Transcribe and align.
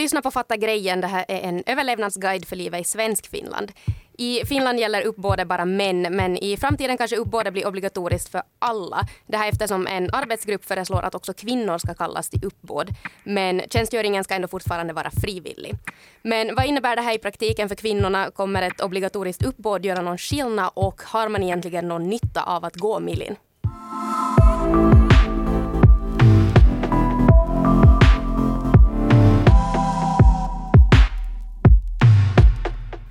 lyssnar 0.00 0.22
på 0.22 0.30
Fatta 0.30 0.56
grejen. 0.56 1.00
Det 1.00 1.06
här 1.06 1.24
är 1.28 1.40
en 1.40 1.62
överlevnadsguide 1.66 2.48
för 2.48 2.56
livet 2.56 2.80
i 2.80 2.84
svensk 2.84 3.30
Finland. 3.30 3.72
I 4.18 4.46
Finland 4.46 4.80
gäller 4.80 5.06
uppbåde 5.06 5.44
bara 5.44 5.64
män, 5.64 6.02
men 6.02 6.36
i 6.36 6.56
framtiden 6.56 6.98
kanske 6.98 7.16
uppbåde 7.16 7.50
blir 7.50 7.66
obligatoriskt 7.66 8.28
för 8.28 8.42
alla. 8.58 9.06
Det 9.26 9.36
här 9.36 9.48
eftersom 9.48 9.86
en 9.86 10.10
arbetsgrupp 10.12 10.64
föreslår 10.64 11.02
att 11.02 11.14
också 11.14 11.32
kvinnor 11.32 11.78
ska 11.78 11.94
kallas 11.94 12.30
till 12.30 12.44
uppbåd. 12.44 12.88
Men 13.24 13.62
tjänstgöringen 13.70 14.24
ska 14.24 14.34
ändå 14.34 14.48
fortfarande 14.48 14.92
vara 14.92 15.10
frivillig. 15.10 15.74
Men 16.22 16.54
vad 16.54 16.66
innebär 16.66 16.96
det 16.96 17.02
här 17.02 17.14
i 17.14 17.18
praktiken 17.18 17.68
för 17.68 17.76
kvinnorna? 17.76 18.30
Kommer 18.30 18.62
ett 18.62 18.80
obligatoriskt 18.80 19.44
uppbåd 19.44 19.84
göra 19.84 20.02
någon 20.02 20.18
skillnad 20.18 20.70
och 20.74 21.02
har 21.02 21.28
man 21.28 21.42
egentligen 21.42 21.88
någon 21.88 22.08
nytta 22.08 22.42
av 22.42 22.64
att 22.64 22.76
gå 22.76 23.00
milin? 23.00 23.36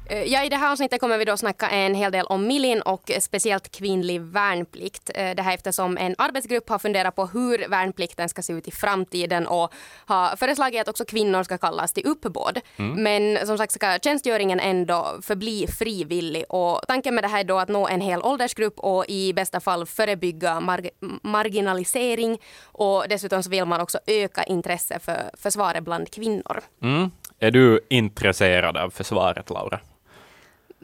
Ja, 0.09 0.44
I 0.44 0.49
det 0.49 0.55
här 0.55 0.72
avsnittet 0.72 0.99
kommer 0.99 1.18
vi 1.18 1.26
då 1.26 1.38
snacka 1.38 1.70
en 1.70 1.95
hel 1.95 2.12
del 2.12 2.26
om 2.26 2.48
millin 2.48 2.81
och 2.81 3.12
speciellt 3.20 3.72
kvinnlig 3.72 4.22
värnplikt. 4.22 5.12
Eh, 5.16 5.35
det 5.35 5.41
här 5.41 5.54
eftersom 5.54 5.98
en 5.98 6.16
arbetsgrupp 6.18 6.70
har 6.70 6.80
funderat 6.80 7.16
på 7.16 7.26
hur 7.26 7.70
värnplikten 7.70 8.30
ska 8.30 8.41
se 8.41 8.54
ut 8.54 8.68
i 8.68 8.72
framtiden 8.72 9.48
och 9.48 9.73
har 10.05 10.35
föreslagit 10.35 10.82
att 10.82 10.88
också 10.88 11.05
kvinnor 11.05 11.44
ska 11.44 11.58
kallas 11.58 11.94
till 11.94 12.05
uppbåd. 12.05 12.59
Mm. 12.77 13.04
Men 13.04 13.48
som 13.48 13.58
sagt 13.58 13.73
ska 13.73 13.99
tjänstgöringen 13.99 14.59
ändå 14.59 15.20
förbli 15.22 15.68
frivillig 15.68 16.46
och 16.49 16.82
tanken 16.88 17.16
med 17.16 17.23
det 17.23 17.27
här 17.27 17.40
är 17.40 17.44
då 17.44 17.57
att 17.57 17.70
nå 17.70 17.88
en 17.88 18.02
hel 18.02 18.21
åldersgrupp 18.21 18.80
och 18.80 19.05
i 19.07 19.34
bästa 19.34 19.60
fall 19.60 19.85
förebygga 19.85 20.60
mar 20.60 20.82
marginalisering 21.23 22.38
och 22.63 23.05
dessutom 23.10 23.44
så 23.44 23.49
vill 23.49 23.66
man 23.66 23.82
också 23.82 23.99
öka 24.07 24.44
intresse 24.44 24.99
för 24.99 25.32
försvaret 25.38 25.84
bland 25.84 26.12
kvinnor. 26.12 26.62
Mm. 26.82 27.12
Är 27.40 27.52
du 27.52 27.80
intresserad 27.90 28.77
av 28.77 28.90
försvaret, 28.90 29.49
Laura? 29.49 29.80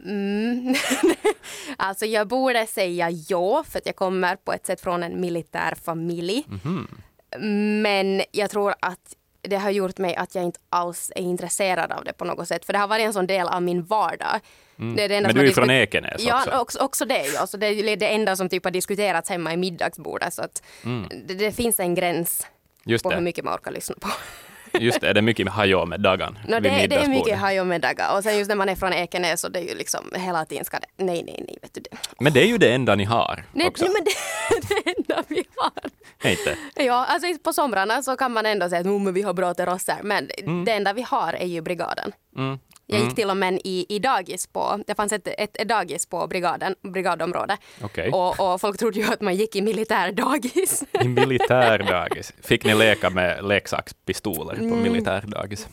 Mm. 0.04 0.74
alltså 1.76 2.06
jag 2.06 2.28
borde 2.28 2.66
säga 2.66 3.10
ja, 3.10 3.64
för 3.68 3.78
att 3.78 3.86
jag 3.86 3.96
kommer 3.96 4.36
på 4.36 4.52
ett 4.52 4.66
sätt 4.66 4.80
från 4.80 5.02
en 5.02 5.20
militär 5.20 5.74
familj. 5.84 6.46
Mm. 6.64 6.88
Men 7.82 8.22
jag 8.32 8.50
tror 8.50 8.74
att 8.80 9.16
det 9.42 9.56
har 9.56 9.70
gjort 9.70 9.98
mig 9.98 10.14
att 10.14 10.34
jag 10.34 10.44
inte 10.44 10.60
alls 10.70 11.12
är 11.16 11.22
intresserad 11.22 11.92
av 11.92 12.04
det 12.04 12.12
på 12.12 12.24
något 12.24 12.48
sätt. 12.48 12.64
För 12.64 12.72
det 12.72 12.78
har 12.78 12.88
varit 12.88 13.06
en 13.06 13.12
sån 13.12 13.26
del 13.26 13.48
av 13.48 13.62
min 13.62 13.84
vardag. 13.84 14.40
Mm. 14.78 14.96
Det 14.96 15.08
det 15.08 15.20
Men 15.20 15.34
du 15.34 15.48
är 15.48 15.52
från 15.52 15.70
Ekenäs 15.70 16.14
också? 16.14 16.28
Ja, 16.28 16.60
också, 16.60 16.78
också 16.78 17.04
det. 17.04 17.26
Ja. 17.34 17.46
Så 17.46 17.56
det 17.56 17.66
är 17.66 17.96
det 17.96 18.08
enda 18.08 18.36
som 18.36 18.48
typ 18.48 18.64
har 18.64 18.70
diskuterats 18.70 19.30
hemma 19.30 19.52
i 19.52 19.56
middagsbordet. 19.56 20.34
Så 20.34 20.42
att 20.42 20.62
mm. 20.84 21.08
det, 21.26 21.34
det, 21.34 21.52
finns 21.52 21.80
en 21.80 21.94
gräns 21.94 22.46
Just 22.84 23.02
på 23.02 23.10
hur 23.10 23.20
mycket 23.20 23.44
man 23.44 23.54
orkar 23.54 23.70
lyssna 23.70 23.96
på. 24.00 24.08
Just 24.80 25.00
det, 25.00 25.08
är 25.08 25.14
det 25.14 25.22
mycket 25.22 25.48
hajå 25.48 25.86
med 25.86 26.00
dagan 26.00 26.38
no, 26.48 26.60
det, 26.60 26.86
det 26.86 26.96
är 26.96 27.08
mycket 27.08 27.38
hajå 27.38 27.64
med 27.64 27.80
dagar. 27.80 28.16
Och 28.16 28.22
sen 28.22 28.38
just 28.38 28.48
när 28.48 28.56
man 28.56 28.68
är 28.68 28.76
från 28.76 28.92
Ekenäs 28.92 29.40
så 29.40 29.48
det 29.48 29.58
är 29.58 29.68
ju 29.68 29.74
liksom 29.74 30.00
hela 30.14 30.44
tiden 30.44 30.64
ska 30.64 30.78
det, 30.78 31.04
nej, 31.04 31.22
nej, 31.26 31.44
nej, 31.48 31.58
vet 31.62 31.74
du 31.74 31.80
det. 31.80 31.96
Men 32.20 32.32
det 32.32 32.42
är 32.42 32.46
ju 32.46 32.58
det 32.58 32.74
enda 32.74 32.94
ni 32.94 33.04
har 33.04 33.44
nej, 33.52 33.66
också. 33.66 33.84
Nej, 33.84 33.92
men 33.94 34.04
det 34.04 34.10
är 34.56 34.82
det 34.84 34.90
enda 34.96 35.22
vi 35.28 35.44
har. 35.56 35.90
Inte? 36.30 36.56
Ja, 36.74 37.06
alltså 37.06 37.38
på 37.42 37.52
somrarna 37.52 38.02
så 38.02 38.16
kan 38.16 38.32
man 38.32 38.46
ändå 38.46 38.68
säga 38.68 38.80
att 38.80 38.86
oh, 38.86 39.10
vi 39.12 39.22
har 39.22 39.34
bra 39.34 39.54
terrasser, 39.54 39.96
men 40.02 40.30
mm. 40.38 40.64
det 40.64 40.72
enda 40.72 40.92
vi 40.92 41.02
har 41.02 41.32
är 41.32 41.46
ju 41.46 41.60
brigaden. 41.60 42.12
Mm. 42.36 42.58
Jag 42.86 42.98
gick 42.98 43.04
mm. 43.04 43.14
till 43.14 43.30
och 43.30 43.36
med 43.36 43.60
i, 43.64 43.86
i 43.88 43.98
dagis 43.98 44.46
på, 44.46 44.80
det 44.86 44.94
fanns 44.94 45.12
ett, 45.12 45.28
ett, 45.38 45.68
dagis 45.68 46.06
på 46.06 46.26
brigaden, 46.26 46.74
brigadområdet. 46.82 47.60
Okay. 47.84 48.10
Och, 48.10 48.40
och, 48.40 48.60
folk 48.60 48.78
trodde 48.78 49.00
ju 49.00 49.06
att 49.12 49.20
man 49.20 49.34
gick 49.34 49.56
i 49.56 49.62
militärdagis. 49.62 50.84
I 51.02 51.08
militärdagis? 51.08 52.32
Fick 52.42 52.64
ni 52.64 52.74
leka 52.74 53.10
med 53.10 53.44
leksakspistoler 53.44 54.54
på 54.54 54.62
mm. 54.62 54.82
militärdagis? 54.82 55.68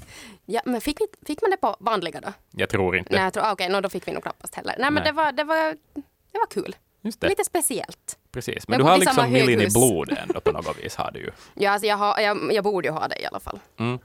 Ja, 0.46 0.62
men 0.66 0.82
fick, 0.82 1.02
vi, 1.02 1.06
fick 1.28 1.42
man 1.42 1.52
det 1.52 1.58
på 1.58 1.76
vanliga 1.80 2.22
då? 2.22 2.34
Jag 2.52 2.70
tror 2.70 2.98
inte. 2.98 3.14
Nej, 3.14 3.24
jag 3.24 3.34
tror, 3.34 3.44
okej, 3.44 3.54
okay, 3.54 3.70
no, 3.70 3.82
då 3.82 3.90
fick 3.90 4.08
vi 4.08 4.12
nog 4.12 4.24
knappast 4.24 4.56
heller. 4.56 4.76
Nej, 4.80 4.92
men 4.92 5.04
Nej. 5.04 5.04
Det, 5.04 5.12
var, 5.12 5.32
det, 5.32 5.44
var, 5.44 5.76
det 6.32 6.40
var 6.40 6.48
kul. 6.50 6.76
Lite 7.22 7.44
speciellt. 7.46 8.18
Precis, 8.32 8.68
men 8.68 8.80
jag 8.80 8.88
du 8.88 8.90
har 8.90 8.98
liksom 8.98 9.32
millin 9.32 9.62
i 9.62 9.70
blodet 9.70 10.20
ändå 10.20 10.40
på 10.40 10.52
något 10.52 10.80
vis 10.80 10.96
har 10.96 11.12
du 11.12 11.20
ju. 11.20 11.32
Ja, 11.54 11.72
alltså 11.72 11.88
jag, 11.88 11.98
har, 11.98 12.20
jag, 12.20 12.54
jag 12.54 12.64
borde 12.64 12.88
ju 12.88 12.94
ha 12.94 13.08
det 13.08 13.22
i 13.22 13.26
alla 13.26 13.40
fall. 13.40 13.60
Mm. 13.80 14.00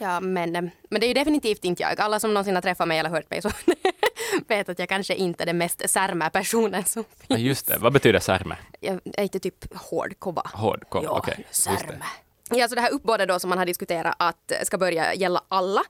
Ja, 0.00 0.20
men, 0.20 0.52
men 0.90 1.00
det 1.00 1.06
är 1.06 1.08
ju 1.08 1.14
definitivt 1.14 1.64
inte 1.64 1.82
jag. 1.82 2.00
Alla 2.00 2.20
som 2.20 2.34
någonsin 2.34 2.54
har 2.54 2.62
träffat 2.62 2.88
mig 2.88 2.98
eller 2.98 3.10
hört 3.10 3.30
mig 3.30 3.42
så 3.42 3.50
vet 4.48 4.68
att 4.68 4.78
jag 4.78 4.88
kanske 4.88 5.14
inte 5.14 5.44
är 5.44 5.46
den 5.46 5.58
mest 5.58 5.90
särmä 5.90 6.30
personen 6.30 6.84
som 6.84 7.04
finns. 7.04 7.26
Ja, 7.28 7.36
just 7.36 7.66
det. 7.66 7.78
Vad 7.78 7.92
betyder 7.92 8.20
särmä? 8.20 8.56
Jag 8.80 9.00
är 9.04 9.22
inte 9.22 9.40
typ 9.40 9.74
hårdkobba. 9.76 10.42
Hårdkobba, 10.54 11.08
okej. 11.10 11.32
Okay. 11.32 11.44
Särmä. 11.50 12.04
Ja, 12.50 12.68
så 12.68 12.74
det 12.74 12.80
här 12.80 12.92
uppbådet 12.92 13.28
då 13.28 13.38
som 13.38 13.48
man 13.48 13.58
har 13.58 13.66
diskuterat 13.66 14.14
att 14.18 14.52
ska 14.62 14.78
börja 14.78 15.14
gälla 15.14 15.42
alla. 15.48 15.82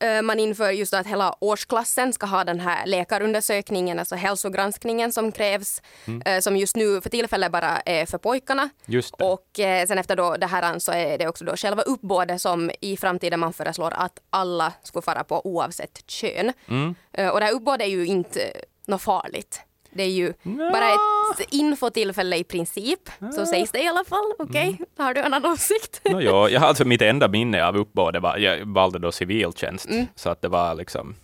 Eh, 0.00 0.22
man 0.22 0.40
inför 0.40 0.70
just 0.70 0.94
att 0.94 1.06
hela 1.06 1.36
årsklassen 1.40 2.12
ska 2.12 2.26
ha 2.26 2.44
den 2.44 2.60
här 2.60 2.86
läkarundersökningen, 2.86 3.98
alltså 3.98 4.14
hälsogranskningen 4.14 5.12
som 5.12 5.32
krävs, 5.32 5.82
mm. 6.04 6.22
Eh, 6.26 6.40
som 6.40 6.56
just 6.56 6.76
nu 6.76 7.00
för 7.00 7.10
tillfället 7.10 7.52
bara 7.52 7.80
är 7.80 8.06
för 8.06 8.18
pojkarna. 8.18 8.68
Och 9.12 9.60
eh, 9.60 9.86
sen 9.86 9.98
efter 9.98 10.16
då 10.16 10.36
det 10.36 10.46
här 10.46 10.78
så 10.78 10.92
är 10.92 11.18
det 11.18 11.28
också 11.28 11.44
då 11.44 11.56
själva 11.56 11.82
uppbådet 11.82 12.40
som 12.40 12.70
i 12.80 12.96
framtiden 12.96 13.40
man 13.40 13.52
föreslår 13.52 13.92
att 13.96 14.18
alla 14.30 14.72
ska 14.82 15.02
fara 15.02 15.24
på 15.24 15.46
oavsett 15.46 16.10
kön. 16.10 16.52
Mm. 16.68 16.94
Och 17.32 17.40
det 17.40 17.46
här 17.46 17.52
uppbådet 17.52 17.86
är 17.86 17.90
ju 17.90 18.06
inte 18.06 18.52
något 18.86 19.02
farligt. 19.02 19.60
Det 19.94 20.02
är 20.02 20.10
ju 20.10 20.32
ja. 20.42 20.70
bara 20.72 20.88
ett 20.88 21.48
infotillfälle 21.50 22.36
i 22.36 22.44
princip. 22.44 23.00
Ja. 23.18 23.32
Så 23.32 23.46
sägs 23.46 23.70
det 23.70 23.82
i 23.82 23.88
alla 23.88 24.04
fall. 24.04 24.32
Okej, 24.38 24.46
okay. 24.46 24.66
mm. 24.66 24.86
har 24.98 25.14
du 25.14 25.20
en 25.20 25.34
annan 25.34 25.52
åsikt? 25.52 26.00
no, 26.04 26.20
ja, 26.20 26.48
jag 26.48 26.60
har 26.60 26.68
alltså 26.68 26.84
mitt 26.84 27.02
enda 27.02 27.28
minne 27.28 27.66
av 27.66 27.76
uppbådet 27.76 28.22
var, 28.22 28.36
jag 28.36 28.66
valde 28.66 28.98
då 28.98 29.12
civiltjänst, 29.12 29.90
mm. 29.90 30.06
så 30.14 30.30
att 30.30 30.42
det 30.42 30.48
var 30.48 30.74
liksom 30.74 31.14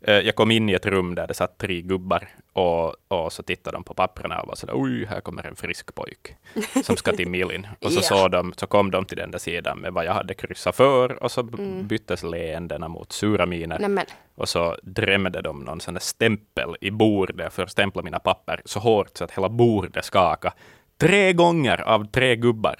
jag 0.00 0.34
kom 0.34 0.50
in 0.50 0.68
i 0.68 0.72
ett 0.72 0.86
rum 0.86 1.14
där 1.14 1.26
det 1.26 1.34
satt 1.34 1.58
tre 1.58 1.80
gubbar 1.80 2.28
och, 2.56 2.94
och 3.08 3.32
så 3.32 3.42
tittade 3.42 3.76
de 3.76 3.84
på 3.84 3.94
papperna 3.94 4.40
och 4.40 4.48
var 4.48 4.54
sådär, 4.54 4.74
oj, 4.76 5.04
här 5.04 5.20
kommer 5.20 5.46
en 5.46 5.56
frisk 5.56 5.94
pojk 5.94 6.36
som 6.84 6.96
ska 6.96 7.12
till 7.12 7.28
Milin. 7.28 7.66
Och 7.80 7.92
så, 7.92 8.14
yeah. 8.14 8.30
de, 8.30 8.54
så 8.56 8.66
kom 8.66 8.90
de 8.90 9.04
till 9.04 9.16
den 9.16 9.30
där 9.30 9.38
sidan 9.38 9.78
med 9.78 9.92
vad 9.92 10.04
jag 10.04 10.12
hade 10.12 10.34
kryssat 10.34 10.76
för 10.76 11.22
och 11.22 11.30
så 11.30 11.40
mm. 11.40 11.86
byttes 11.86 12.22
leendena 12.22 12.88
mot 12.88 13.12
sura 13.12 13.46
miner. 13.46 13.78
Nämen. 13.78 14.06
Och 14.34 14.48
så 14.48 14.76
drämde 14.82 15.42
de 15.42 15.60
någon 15.60 15.80
sån 15.80 15.94
där 15.94 16.00
stämpel 16.00 16.76
i 16.80 16.90
bordet 16.90 17.52
för 17.52 17.62
att 17.62 17.70
stämpla 17.70 18.02
mina 18.02 18.18
papper 18.18 18.60
så 18.64 18.80
hårt 18.80 19.10
så 19.18 19.24
att 19.24 19.30
hela 19.30 19.48
bordet 19.48 20.04
skakade. 20.04 20.54
Tre 20.98 21.32
gånger 21.32 21.80
av 21.80 22.06
tre 22.10 22.36
gubbar. 22.36 22.76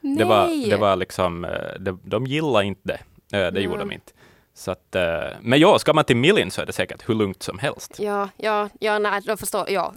Nej. 0.00 0.16
Det 0.16 0.24
var, 0.24 0.70
det 0.70 0.76
var 0.76 0.96
liksom, 0.96 1.44
eh, 1.44 1.50
det, 1.80 1.96
de 2.04 2.26
gillade 2.26 2.66
inte 2.66 2.80
det. 2.82 3.00
Eh, 3.38 3.52
det 3.52 3.60
gjorde 3.60 3.78
de 3.78 3.92
inte. 3.92 4.12
Så 4.60 4.70
att, 4.70 4.94
eh, 4.94 5.02
men 5.40 5.60
ja, 5.60 5.78
ska 5.78 5.92
man 5.92 6.04
till 6.04 6.16
Millin 6.16 6.50
så 6.50 6.62
är 6.62 6.66
det 6.66 6.72
säkert 6.72 7.08
hur 7.08 7.14
lugnt 7.14 7.42
som 7.42 7.58
helst. 7.58 7.94
Ja, 7.98 8.28
ja, 8.36 8.68
ja 8.80 8.98
nej, 8.98 9.20
då 9.24 9.36
förstår 9.36 9.70
jag. 9.70 9.94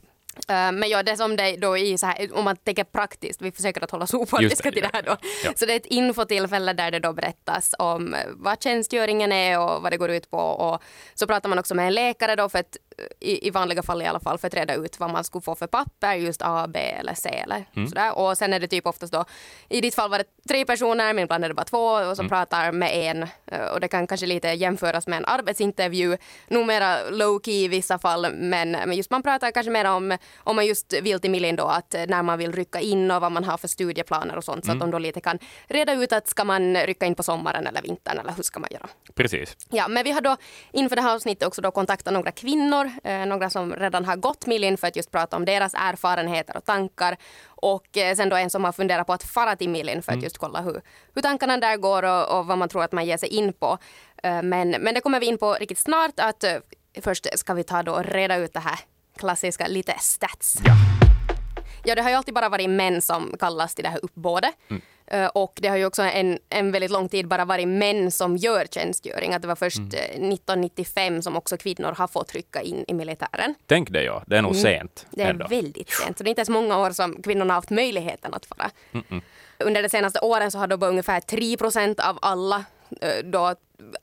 Uh, 0.49 0.71
men 0.71 0.89
ja, 0.89 1.03
det 1.03 1.17
som 1.17 1.35
det 1.35 1.57
då 1.57 1.77
i 1.77 1.97
så 1.97 2.05
här, 2.05 2.29
om 2.33 2.45
man 2.45 2.55
tänker 2.55 2.83
praktiskt, 2.83 3.41
vi 3.41 3.51
försöker 3.51 3.83
att 3.83 3.91
hålla 3.91 4.07
så 4.07 4.17
opartiska 4.17 4.71
till 4.71 4.81
det 4.81 4.89
här 4.93 5.01
då. 5.01 5.15
Ja. 5.43 5.51
Så 5.55 5.65
det 5.65 5.73
är 5.73 5.75
ett 5.75 5.85
infotillfälle 5.85 6.73
där 6.73 6.91
det 6.91 6.99
då 6.99 7.13
berättas 7.13 7.75
om 7.79 8.15
vad 8.33 8.63
tjänstgöringen 8.63 9.31
är 9.31 9.59
och 9.59 9.81
vad 9.81 9.91
det 9.91 9.97
går 9.97 10.09
ut 10.11 10.31
på. 10.31 10.37
Och 10.37 10.83
så 11.13 11.27
pratar 11.27 11.49
man 11.49 11.59
också 11.59 11.75
med 11.75 11.87
en 11.87 11.93
läkare 11.93 12.35
då 12.35 12.49
för 12.49 12.59
att 12.59 12.77
i, 13.19 13.47
i 13.47 13.49
vanliga 13.49 13.83
fall 13.83 14.01
i 14.01 14.05
alla 14.05 14.19
fall 14.19 14.37
för 14.37 14.47
att 14.47 14.53
reda 14.53 14.75
ut 14.75 14.99
vad 14.99 15.09
man 15.09 15.23
skulle 15.23 15.41
få 15.41 15.55
för 15.55 15.67
papper, 15.67 16.13
just 16.13 16.41
A, 16.41 16.67
B 16.67 16.79
eller 16.79 17.13
C 17.13 17.29
eller 17.29 17.65
mm. 17.75 17.89
sådär. 17.89 18.17
Och 18.17 18.37
sen 18.37 18.53
är 18.53 18.59
det 18.59 18.67
typ 18.67 18.87
oftast 18.87 19.13
då, 19.13 19.25
i 19.69 19.81
ditt 19.81 19.95
fall 19.95 20.09
var 20.09 20.17
det 20.17 20.25
tre 20.47 20.65
personer, 20.65 21.13
men 21.13 21.23
ibland 21.23 21.43
är 21.43 21.49
det 21.49 21.55
bara 21.55 21.65
två 21.65 21.85
och 21.85 22.15
som 22.15 22.25
mm. 22.25 22.29
pratar 22.29 22.71
med 22.71 22.91
en. 22.93 23.23
Eh, 23.45 23.65
och 23.73 23.79
det 23.79 23.87
kan 23.87 24.07
kanske 24.07 24.25
lite 24.25 24.47
jämföras 24.47 25.07
med 25.07 25.17
en 25.17 25.25
arbetsintervju. 25.25 26.17
Nog 26.47 26.65
mera 26.65 27.09
low 27.09 27.41
key 27.45 27.63
i 27.63 27.67
vissa 27.67 27.99
fall, 27.99 28.33
men, 28.33 28.71
men 28.71 28.93
just 28.93 29.11
man 29.11 29.23
pratar 29.23 29.51
kanske 29.51 29.71
mer 29.71 29.85
om, 29.85 30.17
om 30.37 30.55
man 30.55 30.65
just 30.65 30.93
vill 30.93 31.19
till 31.19 31.31
Milin 31.31 31.55
då, 31.55 31.65
att 31.65 31.95
när 32.07 32.23
man 32.23 32.37
vill 32.37 32.51
rycka 32.51 32.79
in 32.79 33.11
och 33.11 33.21
vad 33.21 33.31
man 33.31 33.43
har 33.43 33.57
för 33.57 33.67
studieplaner 33.67 34.37
och 34.37 34.43
sånt, 34.43 34.65
mm. 34.65 34.65
så 34.65 34.71
att 34.71 34.75
mm. 34.75 34.91
de 34.91 34.91
då 34.91 34.99
lite 34.99 35.21
kan 35.21 35.39
reda 35.67 35.93
ut 35.93 36.13
att 36.13 36.27
ska 36.27 36.43
man 36.43 36.77
rycka 36.77 37.05
in 37.05 37.15
på 37.15 37.23
sommaren 37.23 37.67
eller 37.67 37.81
vintern 37.81 38.19
eller 38.19 38.31
hur 38.31 38.43
ska 38.43 38.59
man 38.59 38.69
göra? 38.71 38.89
Precis. 39.15 39.57
Ja, 39.69 39.87
men 39.87 40.03
vi 40.03 40.11
har 40.11 40.21
då 40.21 40.37
inför 40.71 40.95
det 40.95 41.01
här 41.01 41.15
avsnittet 41.15 41.47
också 41.47 41.61
då 41.61 41.71
kontaktat 41.71 42.13
några 42.13 42.31
kvinnor 42.31 42.82
eh, 43.03 43.25
några 43.25 43.49
som 43.49 43.75
redan 43.75 44.05
har 44.05 44.15
gått 44.15 44.45
Milin 44.45 44.77
för 44.77 44.87
att 44.87 44.95
just 44.95 45.11
prata 45.11 45.37
om 45.37 45.45
deras 45.45 45.73
erfarenheter 45.73 46.57
och 46.57 46.65
tankar. 46.65 47.17
Och 47.45 47.97
eh, 47.97 48.15
sen 48.15 48.29
då 48.29 48.35
en 48.35 48.49
som 48.49 48.63
har 48.63 48.71
funderat 48.71 49.07
på 49.07 49.13
att 49.13 49.23
fara 49.23 49.55
till 49.55 49.69
Milin 49.69 50.01
för 50.01 50.11
att 50.11 50.15
mm. 50.15 50.23
just 50.23 50.37
kolla 50.37 50.61
hur, 50.61 50.81
hur 51.15 51.21
tankarna 51.21 51.57
där 51.57 51.77
går 51.77 52.03
och, 52.03 52.39
och, 52.39 52.45
vad 52.45 52.57
man 52.57 52.69
tror 52.69 52.83
att 52.83 52.91
man 52.91 53.05
ger 53.05 53.17
sig 53.17 53.29
in 53.29 53.53
på. 53.53 53.77
Eh, 54.23 54.41
men, 54.41 54.69
men 54.69 54.93
det 54.93 55.01
kommer 55.01 55.19
vi 55.19 55.25
in 55.25 55.37
på 55.37 55.53
riktigt 55.53 55.79
snart. 55.79 56.19
Att 56.19 56.43
först 57.01 57.39
ska 57.39 57.53
vi 57.53 57.63
ta 57.63 57.83
då 57.83 57.91
och 57.91 58.05
reda 58.05 58.35
ut 58.35 58.53
det 58.53 58.59
här 58.59 58.79
klassiska 59.17 59.67
lite 59.67 59.95
stats. 59.99 60.57
Ja. 60.65 60.73
Ja, 61.85 61.95
det 61.95 62.01
har 62.01 62.09
ju 62.09 62.15
alltid 62.15 62.33
bara 62.33 62.49
varit 62.49 62.69
män 62.69 63.01
som 63.01 63.35
kallas 63.39 63.75
till 63.75 63.83
det 63.83 63.89
här 63.89 63.99
uppbådet. 64.03 64.53
Mm. 64.69 64.81
Eh, 65.07 65.25
och 65.25 65.53
det 65.61 65.67
har 65.67 65.77
ju 65.77 65.85
också 65.85 66.01
en, 66.01 66.39
en 66.49 66.71
väldigt 66.71 66.91
lång 66.91 67.09
tid 67.09 67.27
bara 67.27 67.45
varit 67.45 67.67
män 67.67 68.11
som 68.11 68.37
gör 68.37 68.65
tjänstgöring. 68.71 69.33
Att 69.33 69.41
det 69.41 69.47
var 69.47 69.55
först 69.55 69.77
mm. 69.77 69.89
1995 69.91 71.15
eh, 71.15 71.21
som 71.21 71.35
också 71.35 71.57
kvinnor 71.57 71.93
har 71.97 72.07
fått 72.07 72.33
rycka 72.33 72.61
in 72.61 72.85
i 72.87 72.93
militären. 72.93 73.55
Tänk 73.65 73.89
det 73.89 74.03
ja, 74.03 74.23
det 74.27 74.37
är 74.37 74.41
nog 74.41 74.51
mm. 74.51 74.63
sent. 74.63 75.05
Det 75.11 75.21
är 75.21 75.29
ändå. 75.29 75.47
väldigt 75.47 75.89
sent. 75.89 76.17
Så 76.17 76.23
det 76.23 76.27
är 76.27 76.31
inte 76.31 76.39
ens 76.39 76.49
många 76.49 76.79
år 76.79 76.91
som 76.91 77.21
kvinnorna 77.21 77.53
har 77.53 77.57
haft 77.57 77.69
möjligheten 77.69 78.33
att 78.33 78.45
fara. 78.45 78.71
Mm 78.93 79.21
Under 79.59 79.83
de 79.83 79.89
senaste 79.89 80.19
åren 80.19 80.51
så 80.51 80.57
har 80.57 80.67
då 80.67 80.77
bara 80.77 80.89
ungefär 80.89 81.19
3 81.19 81.57
procent 81.57 81.99
av 81.99 82.19
alla 82.21 82.65
då 83.23 83.55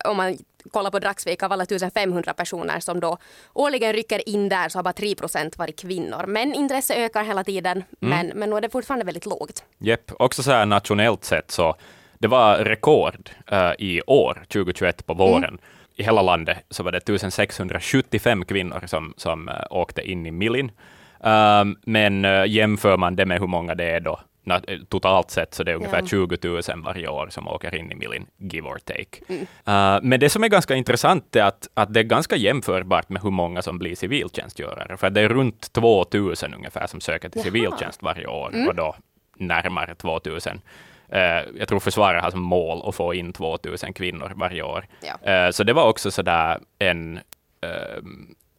om 0.05 0.17
man 0.17 0.39
kollar 0.71 0.91
på 0.91 0.99
Dragsvik 0.99 1.43
av 1.43 1.53
alla 1.53 1.65
1500 1.65 2.33
personer 2.33 2.81
som 2.81 3.01
då 3.01 3.19
årligen 3.55 3.93
rycker 3.93 4.29
in 4.29 4.49
där 4.49 4.69
så 4.69 4.79
har 4.79 4.83
bara 4.83 4.93
3 4.93 5.15
procent 5.15 5.59
varit 5.59 5.81
kvinnor. 5.81 6.25
Men 6.27 6.55
intresse 6.55 6.95
ökar 6.95 7.25
hela 7.25 7.45
tiden, 7.45 7.73
mm. 7.77 7.87
men, 8.01 8.27
men 8.39 8.51
nu 8.51 8.57
är 8.57 8.61
det 8.61 8.71
fortfarande 8.71 9.05
väldigt 9.05 9.27
lågt. 9.27 9.65
Jepp, 9.79 10.13
också 10.19 10.43
så 10.43 10.51
här 10.51 10.67
nationellt 10.67 11.25
sett 11.25 11.51
så 11.51 11.77
det 12.19 12.29
var 12.29 12.59
rekord 12.59 13.31
uh, 13.53 13.73
i 13.79 14.03
år, 14.07 14.43
2021 14.49 15.07
på 15.07 15.15
våren. 15.15 15.45
Mm. 15.45 15.61
I 15.97 16.03
hela 16.03 16.23
landet 16.23 16.59
så 16.71 16.83
var 16.83 16.93
det 16.93 16.99
1675 16.99 18.45
kvinnor 18.45 18.83
som, 18.87 19.15
som 19.17 19.49
uh, 19.49 19.55
åkte 19.71 20.03
in 20.11 20.27
i 20.27 20.31
Millin. 20.31 20.71
Um, 21.21 21.77
men 21.83 22.25
uh, 22.25 22.47
jämför 22.47 22.97
man 22.97 23.17
det 23.17 23.27
med 23.27 23.41
hur 23.41 23.47
många 23.47 23.75
det 23.75 23.85
är 23.85 24.01
då 24.01 24.21
totalt 24.89 25.31
sett 25.31 25.55
så 25.55 25.63
det 25.63 25.71
är 25.71 25.75
ungefär 25.75 26.01
ja. 26.01 26.07
20 26.07 26.39
000 26.43 26.63
varje 26.85 27.09
år 27.09 27.29
som 27.31 27.49
åker 27.49 27.75
in 27.75 27.93
i 27.93 27.95
Millin, 27.95 28.27
give 28.37 28.69
or 28.69 28.79
take. 28.85 29.21
Mm. 29.29 29.41
Uh, 29.41 30.01
men 30.03 30.21
det 30.21 30.31
som 30.31 30.45
är 30.45 30.49
ganska 30.49 30.75
intressant 30.75 31.37
är 31.37 31.43
att, 31.43 31.69
att 31.75 31.95
det 31.95 32.01
är 32.01 32.05
ganska 32.05 32.37
jämförbart 32.37 33.09
med 33.09 33.23
hur 33.23 33.31
många 33.31 33.63
som 33.63 33.79
blir 33.79 33.95
civiltjänstgörare, 33.97 34.97
för 34.97 35.11
det 35.11 35.21
är 35.21 35.29
runt 35.29 35.73
2 35.73 36.05
000 36.13 36.35
ungefär 36.57 36.87
som 36.87 37.01
söker 37.01 37.29
till 37.29 37.39
Jaha. 37.41 37.45
civiltjänst 37.45 38.03
varje 38.03 38.27
år, 38.27 38.55
mm. 38.55 38.69
och 38.69 38.75
då 38.75 38.97
närmare 39.37 39.95
2 39.95 40.21
000. 40.25 40.39
Uh, 41.13 41.19
jag 41.59 41.69
tror 41.69 41.81
försvaret 41.81 42.23
har 42.23 42.31
som 42.31 42.43
mål 42.43 42.89
att 42.89 42.95
få 42.95 43.15
in 43.15 43.33
2 43.33 43.59
000 43.65 43.77
kvinnor 43.95 44.33
varje 44.37 44.63
år. 44.63 44.87
Ja. 45.01 45.47
Uh, 45.47 45.51
så 45.51 45.65
det 45.65 45.73
var 45.73 45.89
också 45.89 46.11
sådär 46.11 46.61
en 46.79 47.21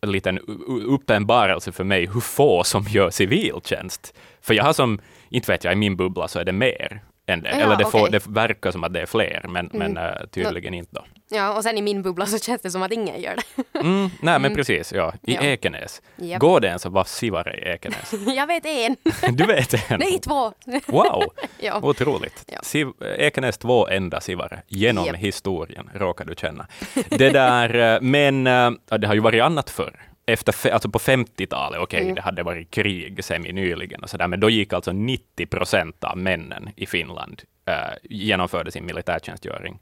en 0.01 0.11
liten 0.11 0.39
uppenbarelse 0.87 1.71
för 1.71 1.83
mig 1.83 2.05
hur 2.13 2.19
få 2.19 2.63
som 2.63 2.83
gör 2.83 3.09
civiltjänst. 3.09 4.13
För 4.41 4.53
jag 4.53 4.63
har 4.63 4.73
som 4.73 4.99
inte 5.31 5.51
vet 5.51 5.63
jag, 5.63 5.73
i 5.73 5.75
min 5.75 5.95
bubbla 5.95 6.27
så 6.27 6.39
är 6.39 6.45
det 6.45 6.51
mer 6.51 7.01
än 7.27 7.41
det. 7.41 7.49
Ja, 7.49 7.55
Eller 7.55 7.75
det, 7.75 7.85
får, 7.85 7.99
okay. 7.99 8.11
det 8.11 8.27
verkar 8.27 8.71
som 8.71 8.83
att 8.83 8.93
det 8.93 9.01
är 9.01 9.05
fler, 9.05 9.45
men, 9.49 9.69
mm. 9.71 9.93
men 9.93 10.05
uh, 10.05 10.27
tydligen 10.31 10.73
no. 10.73 10.77
inte. 10.77 10.91
Då. 10.95 11.05
Ja, 11.29 11.53
och 11.53 11.63
sen 11.63 11.77
i 11.77 11.81
min 11.81 12.01
bubbla 12.01 12.25
så 12.25 12.39
känns 12.39 12.61
det 12.61 12.71
som 12.71 12.83
att 12.83 12.91
ingen 12.91 13.21
gör 13.21 13.35
det. 13.35 13.79
mm, 13.79 14.01
nej, 14.01 14.09
men 14.21 14.45
mm. 14.45 14.55
precis, 14.55 14.93
ja. 14.93 15.13
I 15.23 15.33
ja. 15.33 15.41
Ekenäs. 15.41 16.01
Yep. 16.21 16.39
Går 16.39 16.59
det 16.59 16.67
ens 16.67 16.85
att 16.85 16.91
vara 16.91 17.05
sivare 17.05 17.57
i 17.57 17.61
Ekenäs? 17.61 18.13
jag 18.35 18.47
vet 18.47 18.65
en. 18.65 18.95
du 19.35 19.45
vet 19.45 19.91
en? 19.91 19.99
Nej, 19.99 20.19
två. 20.19 20.53
wow, 20.87 21.23
ja. 21.59 21.79
otroligt. 21.81 22.45
Ja. 22.47 22.59
Siv, 22.63 22.87
Ekenäs 23.17 23.57
två 23.57 23.87
enda 23.87 24.21
sivare 24.21 24.61
genom 24.67 25.05
yep. 25.05 25.15
historien, 25.15 25.89
råkar 25.93 26.25
du 26.25 26.35
känna. 26.35 26.67
Det 27.09 27.29
där, 27.29 27.95
eh, 27.95 28.01
men 28.01 28.47
uh, 28.47 28.71
det 28.97 29.07
har 29.07 29.13
ju 29.13 29.19
varit 29.19 29.43
annat 29.43 29.69
förr 29.69 30.10
efter, 30.25 30.71
alltså 30.71 30.89
på 30.89 30.99
50-talet, 30.99 31.79
okej, 31.79 31.97
okay, 31.97 32.01
mm. 32.01 32.15
det 32.15 32.21
hade 32.21 32.43
varit 32.43 32.71
krig 32.71 33.23
semi 33.23 33.53
nyligen 33.53 34.03
och 34.03 34.09
sådär, 34.09 34.27
men 34.27 34.39
då 34.39 34.49
gick 34.49 34.73
alltså 34.73 34.91
90 34.91 35.45
procent 35.45 36.03
av 36.03 36.17
männen 36.17 36.69
i 36.75 36.85
Finland 36.85 37.41
uh, 37.69 37.97
genomförde 38.03 38.71
sin 38.71 38.85
militärtjänstgöring. 38.85 39.79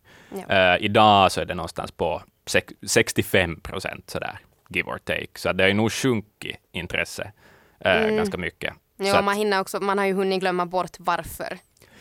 Ja. 0.48 0.76
Uh, 0.76 0.86
idag 0.86 1.32
så 1.32 1.42
är 1.42 1.46
det 1.46 1.56
någonstans 1.56 1.92
på 1.92 2.22
65 2.88 3.60
procent 3.62 4.10
sådär, 4.10 4.40
give 4.70 4.92
or 4.92 4.98
take. 4.98 5.28
Så 5.36 5.54
det 5.54 5.68
ju 5.68 5.74
nog 5.74 5.92
sjunkit 5.92 6.58
intresse 6.72 7.32
uh, 7.86 7.92
mm. 7.92 8.16
ganska 8.16 8.38
mycket. 8.38 8.74
Ja, 8.98 9.22
man 9.22 9.36
hinner 9.36 9.60
också, 9.60 9.80
man 9.80 9.98
har 9.98 10.06
ju 10.06 10.14
hunnit 10.14 10.40
glömma 10.40 10.66
bort 10.66 10.96
varför 11.00 11.58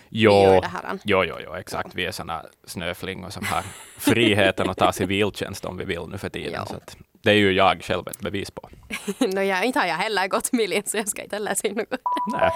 jo, 0.08 0.30
vi 0.30 0.42
gör 0.42 0.60
det 0.60 0.66
här. 0.66 0.98
Jo, 1.04 1.24
jo, 1.24 1.34
jo, 1.44 1.54
exakt. 1.54 1.94
Vi 1.94 2.04
är 2.04 2.10
sådana 2.10 2.44
snöflingor 2.64 3.30
som 3.30 3.46
har 3.46 3.62
friheten 3.98 4.70
att 4.70 4.76
ta 4.76 4.92
civiltjänst 4.92 5.64
om 5.64 5.76
vi 5.76 5.84
vill 5.84 6.06
nu 6.08 6.18
för 6.18 6.28
tiden. 6.28 6.66
Så 6.66 6.76
att, 6.76 6.96
det 7.22 7.30
är 7.30 7.34
ju 7.34 7.52
jag 7.52 7.82
själv 7.82 8.08
ett 8.08 8.20
bevis 8.20 8.50
på. 8.50 8.68
no, 9.26 9.40
jag, 9.40 9.64
inte 9.64 9.78
har 9.78 9.86
jag 9.86 9.94
heller 9.94 10.28
gått 10.28 10.52
milin, 10.52 10.82
så 10.86 10.96
jag 10.96 11.08
ska 11.08 11.22
inte 11.22 11.36
heller 11.36 11.54
säga 11.54 11.74
något. 11.74 12.00
Nej. 12.32 12.50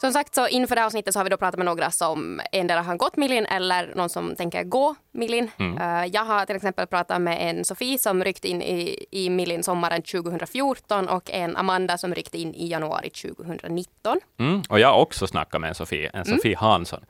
Som 0.00 0.12
sagt, 0.12 0.34
så 0.34 0.48
inför 0.48 0.74
det 0.74 0.80
här 0.80 0.86
avsnittet 0.86 1.12
så 1.12 1.18
har 1.18 1.24
vi 1.24 1.30
då 1.30 1.36
pratat 1.36 1.58
med 1.58 1.64
några 1.64 1.90
som 1.90 2.40
endera 2.52 2.82
har 2.82 2.96
gått 2.96 3.16
milin 3.16 3.46
eller 3.46 3.94
någon 3.94 4.08
som 4.08 4.36
tänker 4.36 4.64
gå 4.64 4.94
milin. 5.12 5.50
Mm. 5.58 5.78
Uh, 5.78 6.06
jag 6.06 6.24
har 6.24 6.46
till 6.46 6.56
exempel 6.56 6.86
pratat 6.86 7.20
med 7.20 7.50
en 7.50 7.64
Sofie 7.64 7.98
som 7.98 8.24
ryckte 8.24 8.48
in 8.48 8.62
i, 8.62 9.06
i 9.10 9.30
milin 9.30 9.62
sommaren 9.62 10.02
2014 10.02 11.08
och 11.08 11.30
en 11.30 11.56
Amanda 11.56 11.98
som 11.98 12.14
ryckte 12.14 12.38
in 12.38 12.54
i 12.54 12.68
januari 12.68 13.10
2019. 13.10 14.20
Mm. 14.38 14.62
Och 14.68 14.80
jag 14.80 14.88
har 14.88 15.00
också 15.00 15.26
snackat 15.26 15.60
med 15.60 15.68
en 15.68 15.74
Sofie, 15.74 16.10
en 16.14 16.24
Sofie 16.24 16.56
mm. 16.56 16.60
Hansson 16.60 17.04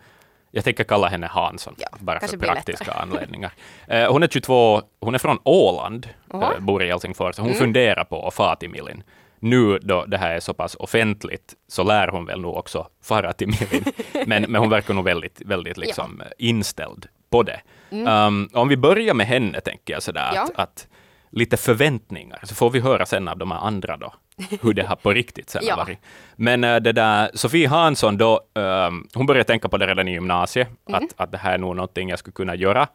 jag 0.50 0.64
tänker 0.64 0.84
kalla 0.84 1.08
henne 1.08 1.26
Hansson, 1.26 1.74
ja, 1.78 1.88
bara 1.98 2.20
för 2.20 2.36
praktiska 2.36 2.92
anledningar. 2.92 3.52
Uh, 3.92 4.12
hon 4.12 4.22
är 4.22 4.28
22, 4.28 4.82
hon 5.00 5.14
är 5.14 5.18
från 5.18 5.38
Åland, 5.44 6.08
uh, 6.34 6.58
bor 6.58 6.82
i 6.82 6.88
Helsingfors, 6.88 7.38
hon 7.38 7.46
mm. 7.46 7.58
funderar 7.58 8.04
på 8.04 8.26
att 8.26 8.34
fara 8.34 8.56
till 8.56 8.70
Millin. 8.70 9.02
Nu 9.40 9.78
då 9.78 10.04
det 10.04 10.18
här 10.18 10.30
är 10.30 10.40
så 10.40 10.54
pass 10.54 10.74
offentligt 10.74 11.54
så 11.68 11.82
lär 11.82 12.08
hon 12.08 12.26
väl 12.26 12.40
nog 12.40 12.56
också 12.56 12.88
fara 13.02 13.32
till 13.32 13.48
Millin. 13.48 13.84
men, 14.26 14.42
men 14.42 14.60
hon 14.60 14.70
verkar 14.70 14.94
nog 14.94 15.04
väldigt, 15.04 15.42
väldigt 15.44 15.76
liksom 15.76 16.22
ja. 16.24 16.32
inställd 16.38 17.06
på 17.30 17.42
det. 17.42 17.60
Mm. 17.90 18.26
Um, 18.26 18.48
om 18.52 18.68
vi 18.68 18.76
börjar 18.76 19.14
med 19.14 19.26
henne, 19.26 19.60
tänker 19.60 19.92
jag 19.92 20.02
sådär, 20.02 20.30
ja. 20.34 20.42
att, 20.42 20.58
att 20.58 20.88
lite 21.30 21.56
förväntningar, 21.56 22.40
så 22.42 22.54
får 22.54 22.70
vi 22.70 22.80
höra 22.80 23.06
sen 23.06 23.28
av 23.28 23.38
de 23.38 23.50
här 23.50 23.58
andra 23.58 23.96
då, 23.96 24.14
hur 24.62 24.74
det 24.74 24.82
har 24.82 24.96
på 24.96 25.12
riktigt 25.12 25.50
sen 25.50 25.62
ja. 25.66 25.76
varit. 25.76 25.98
Men 26.36 26.64
äh, 26.64 26.76
det 26.76 26.92
där, 26.92 27.30
Sofie 27.34 27.68
Hansson 27.68 28.16
då, 28.16 28.40
äh, 28.54 28.90
hon 29.14 29.26
började 29.26 29.44
tänka 29.44 29.68
på 29.68 29.76
det 29.76 29.86
redan 29.86 30.08
i 30.08 30.12
gymnasiet, 30.12 30.68
mm. 30.88 31.04
att, 31.04 31.20
att 31.20 31.32
det 31.32 31.38
här 31.38 31.54
är 31.54 31.58
nog 31.58 31.76
någonting 31.76 32.08
jag 32.08 32.18
skulle 32.18 32.34
kunna 32.34 32.54
göra. 32.54 32.88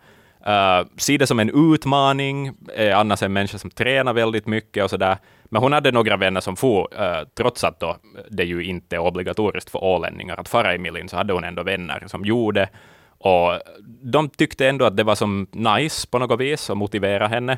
Uh, 0.48 0.88
se 0.98 1.18
det 1.18 1.28
som 1.28 1.40
en 1.40 1.74
utmaning, 1.74 2.52
är 2.76 2.92
annars 2.92 3.24
en 3.24 3.34
människa 3.34 3.58
som 3.58 3.70
tränar 3.70 4.14
väldigt 4.14 4.48
mycket 4.48 4.84
och 4.84 4.90
sådär. 4.90 5.18
Men 5.46 5.62
hon 5.62 5.74
hade 5.74 5.92
några 5.92 6.18
vänner 6.18 6.42
som 6.42 6.56
for, 6.56 6.90
uh, 7.00 7.28
trots 7.38 7.64
att 7.64 7.80
då 7.80 7.98
det 8.30 8.44
ju 8.44 8.64
inte 8.64 8.96
är 8.96 9.00
obligatoriskt 9.00 9.70
för 9.70 9.84
ålänningar 9.84 10.38
att 10.38 10.50
fara 10.50 10.76
i 10.76 10.78
Millin, 10.78 11.10
så 11.10 11.18
hade 11.18 11.34
hon 11.34 11.44
ändå 11.44 11.64
vänner 11.64 12.04
som 12.08 12.26
gjorde. 12.26 12.70
Och 13.18 13.60
de 14.02 14.30
tyckte 14.30 14.68
ändå 14.68 14.86
att 14.86 14.98
det 14.98 15.04
var 15.04 15.16
som 15.16 15.48
nice 15.52 16.08
på 16.08 16.20
något 16.20 16.40
vis 16.40 16.70
och 16.70 16.78
motivera 16.78 17.28
henne. 17.28 17.58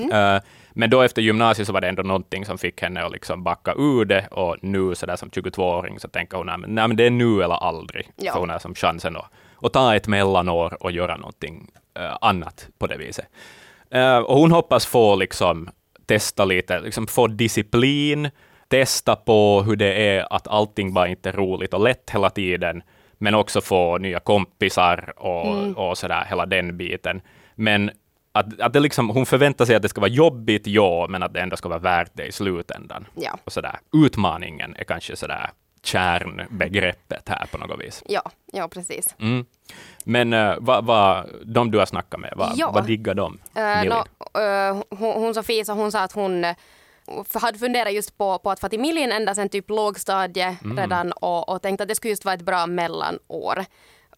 Mm. 0.00 0.34
Uh, 0.34 0.42
men 0.70 0.90
då 0.90 1.02
efter 1.02 1.22
gymnasiet 1.22 1.66
så 1.66 1.72
var 1.72 1.80
det 1.80 1.88
ändå 1.88 2.02
någonting 2.02 2.44
som 2.44 2.58
fick 2.58 2.82
henne 2.82 3.04
att 3.04 3.12
liksom 3.12 3.44
backa 3.44 3.74
ur 3.76 4.04
det 4.04 4.26
och 4.30 4.56
nu 4.62 4.94
så 4.94 5.06
där 5.06 5.16
som 5.16 5.30
22-åring 5.30 6.00
så 6.00 6.08
tänker 6.08 6.36
hon 6.36 6.48
att 6.48 6.60
nej, 6.60 6.88
men 6.88 6.96
det 6.96 7.04
är 7.04 7.10
nu 7.10 7.42
eller 7.42 7.54
aldrig. 7.54 8.10
Ja. 8.16 8.32
För 8.32 8.40
hon 8.40 8.50
har 8.50 8.58
som 8.58 8.74
chansen 8.74 9.16
att, 9.16 9.30
att 9.62 9.72
ta 9.72 9.96
ett 9.96 10.06
mellanår 10.06 10.76
och 10.80 10.92
göra 10.92 11.16
någonting 11.16 11.70
uh, 11.98 12.16
annat 12.20 12.68
på 12.78 12.86
det 12.86 12.96
viset. 12.96 13.26
Uh, 13.94 14.18
och 14.18 14.38
hon 14.38 14.52
hoppas 14.52 14.86
få 14.86 15.16
liksom 15.16 15.68
testa 16.06 16.44
lite, 16.44 16.80
liksom 16.80 17.06
få 17.06 17.26
disciplin, 17.26 18.30
testa 18.68 19.16
på 19.16 19.62
hur 19.62 19.76
det 19.76 20.16
är 20.16 20.32
att 20.32 20.48
allting 20.48 20.92
bara 20.94 21.08
inte 21.08 21.28
är 21.28 21.32
roligt 21.32 21.74
och 21.74 21.80
lätt 21.80 22.10
hela 22.10 22.30
tiden, 22.30 22.82
men 23.18 23.34
också 23.34 23.60
få 23.60 23.98
nya 23.98 24.20
kompisar 24.20 25.12
och, 25.16 25.46
mm. 25.46 25.72
och 25.76 25.98
sådär, 25.98 26.26
hela 26.28 26.46
den 26.46 26.76
biten. 26.76 27.20
Men 27.54 27.90
att, 28.36 28.60
att 28.60 28.72
det 28.72 28.80
liksom, 28.80 29.08
hon 29.10 29.26
förväntar 29.26 29.64
sig 29.64 29.76
att 29.76 29.82
det 29.82 29.88
ska 29.88 30.00
vara 30.00 30.10
jobbigt, 30.10 30.66
ja, 30.66 31.06
men 31.08 31.22
att 31.22 31.34
det 31.34 31.40
ändå 31.40 31.56
ska 31.56 31.68
vara 31.68 31.78
värt 31.78 32.10
det 32.12 32.26
i 32.26 32.32
slutändan. 32.32 33.06
Ja. 33.14 33.38
Och 33.44 33.52
sådär. 33.52 33.78
Utmaningen 33.92 34.76
är 34.76 34.84
kanske 34.84 35.16
sådär 35.16 35.50
kärnbegreppet 35.82 37.28
här 37.28 37.46
på 37.46 37.58
något 37.58 37.80
vis. 37.80 38.02
Ja, 38.06 38.22
ja 38.52 38.68
precis. 38.68 39.14
Mm. 39.18 39.46
Men 40.04 40.32
uh, 40.32 40.56
vad, 40.60 40.84
vad, 40.84 41.30
de 41.44 41.70
du 41.70 41.78
har 41.78 41.86
snackat 41.86 42.20
med, 42.20 42.32
vad, 42.36 42.52
ja. 42.56 42.70
vad 42.70 42.86
diggar 42.86 43.14
de? 43.14 43.38
Uh, 43.56 43.84
no, 43.84 43.94
uh, 44.40 44.82
hon, 44.90 45.22
hon 45.22 45.34
Sofie, 45.34 45.64
så 45.64 45.72
hon 45.72 45.92
sa 45.92 46.00
att 46.00 46.12
hon 46.12 46.44
hade 47.34 47.58
funderat 47.58 47.92
just 47.92 48.18
på, 48.18 48.38
på 48.38 48.50
att 48.50 48.60
få 48.60 48.68
till 48.68 48.80
Millin 48.80 49.12
ända 49.12 49.34
sedan 49.34 49.48
typ 49.48 49.70
lågstadie 49.70 50.56
mm. 50.64 50.78
redan 50.78 51.12
och, 51.12 51.48
och 51.48 51.62
tänkt 51.62 51.80
att 51.80 51.88
det 51.88 51.94
skulle 51.94 52.10
just 52.10 52.24
vara 52.24 52.34
ett 52.34 52.42
bra 52.42 52.66
mellanår. 52.66 53.64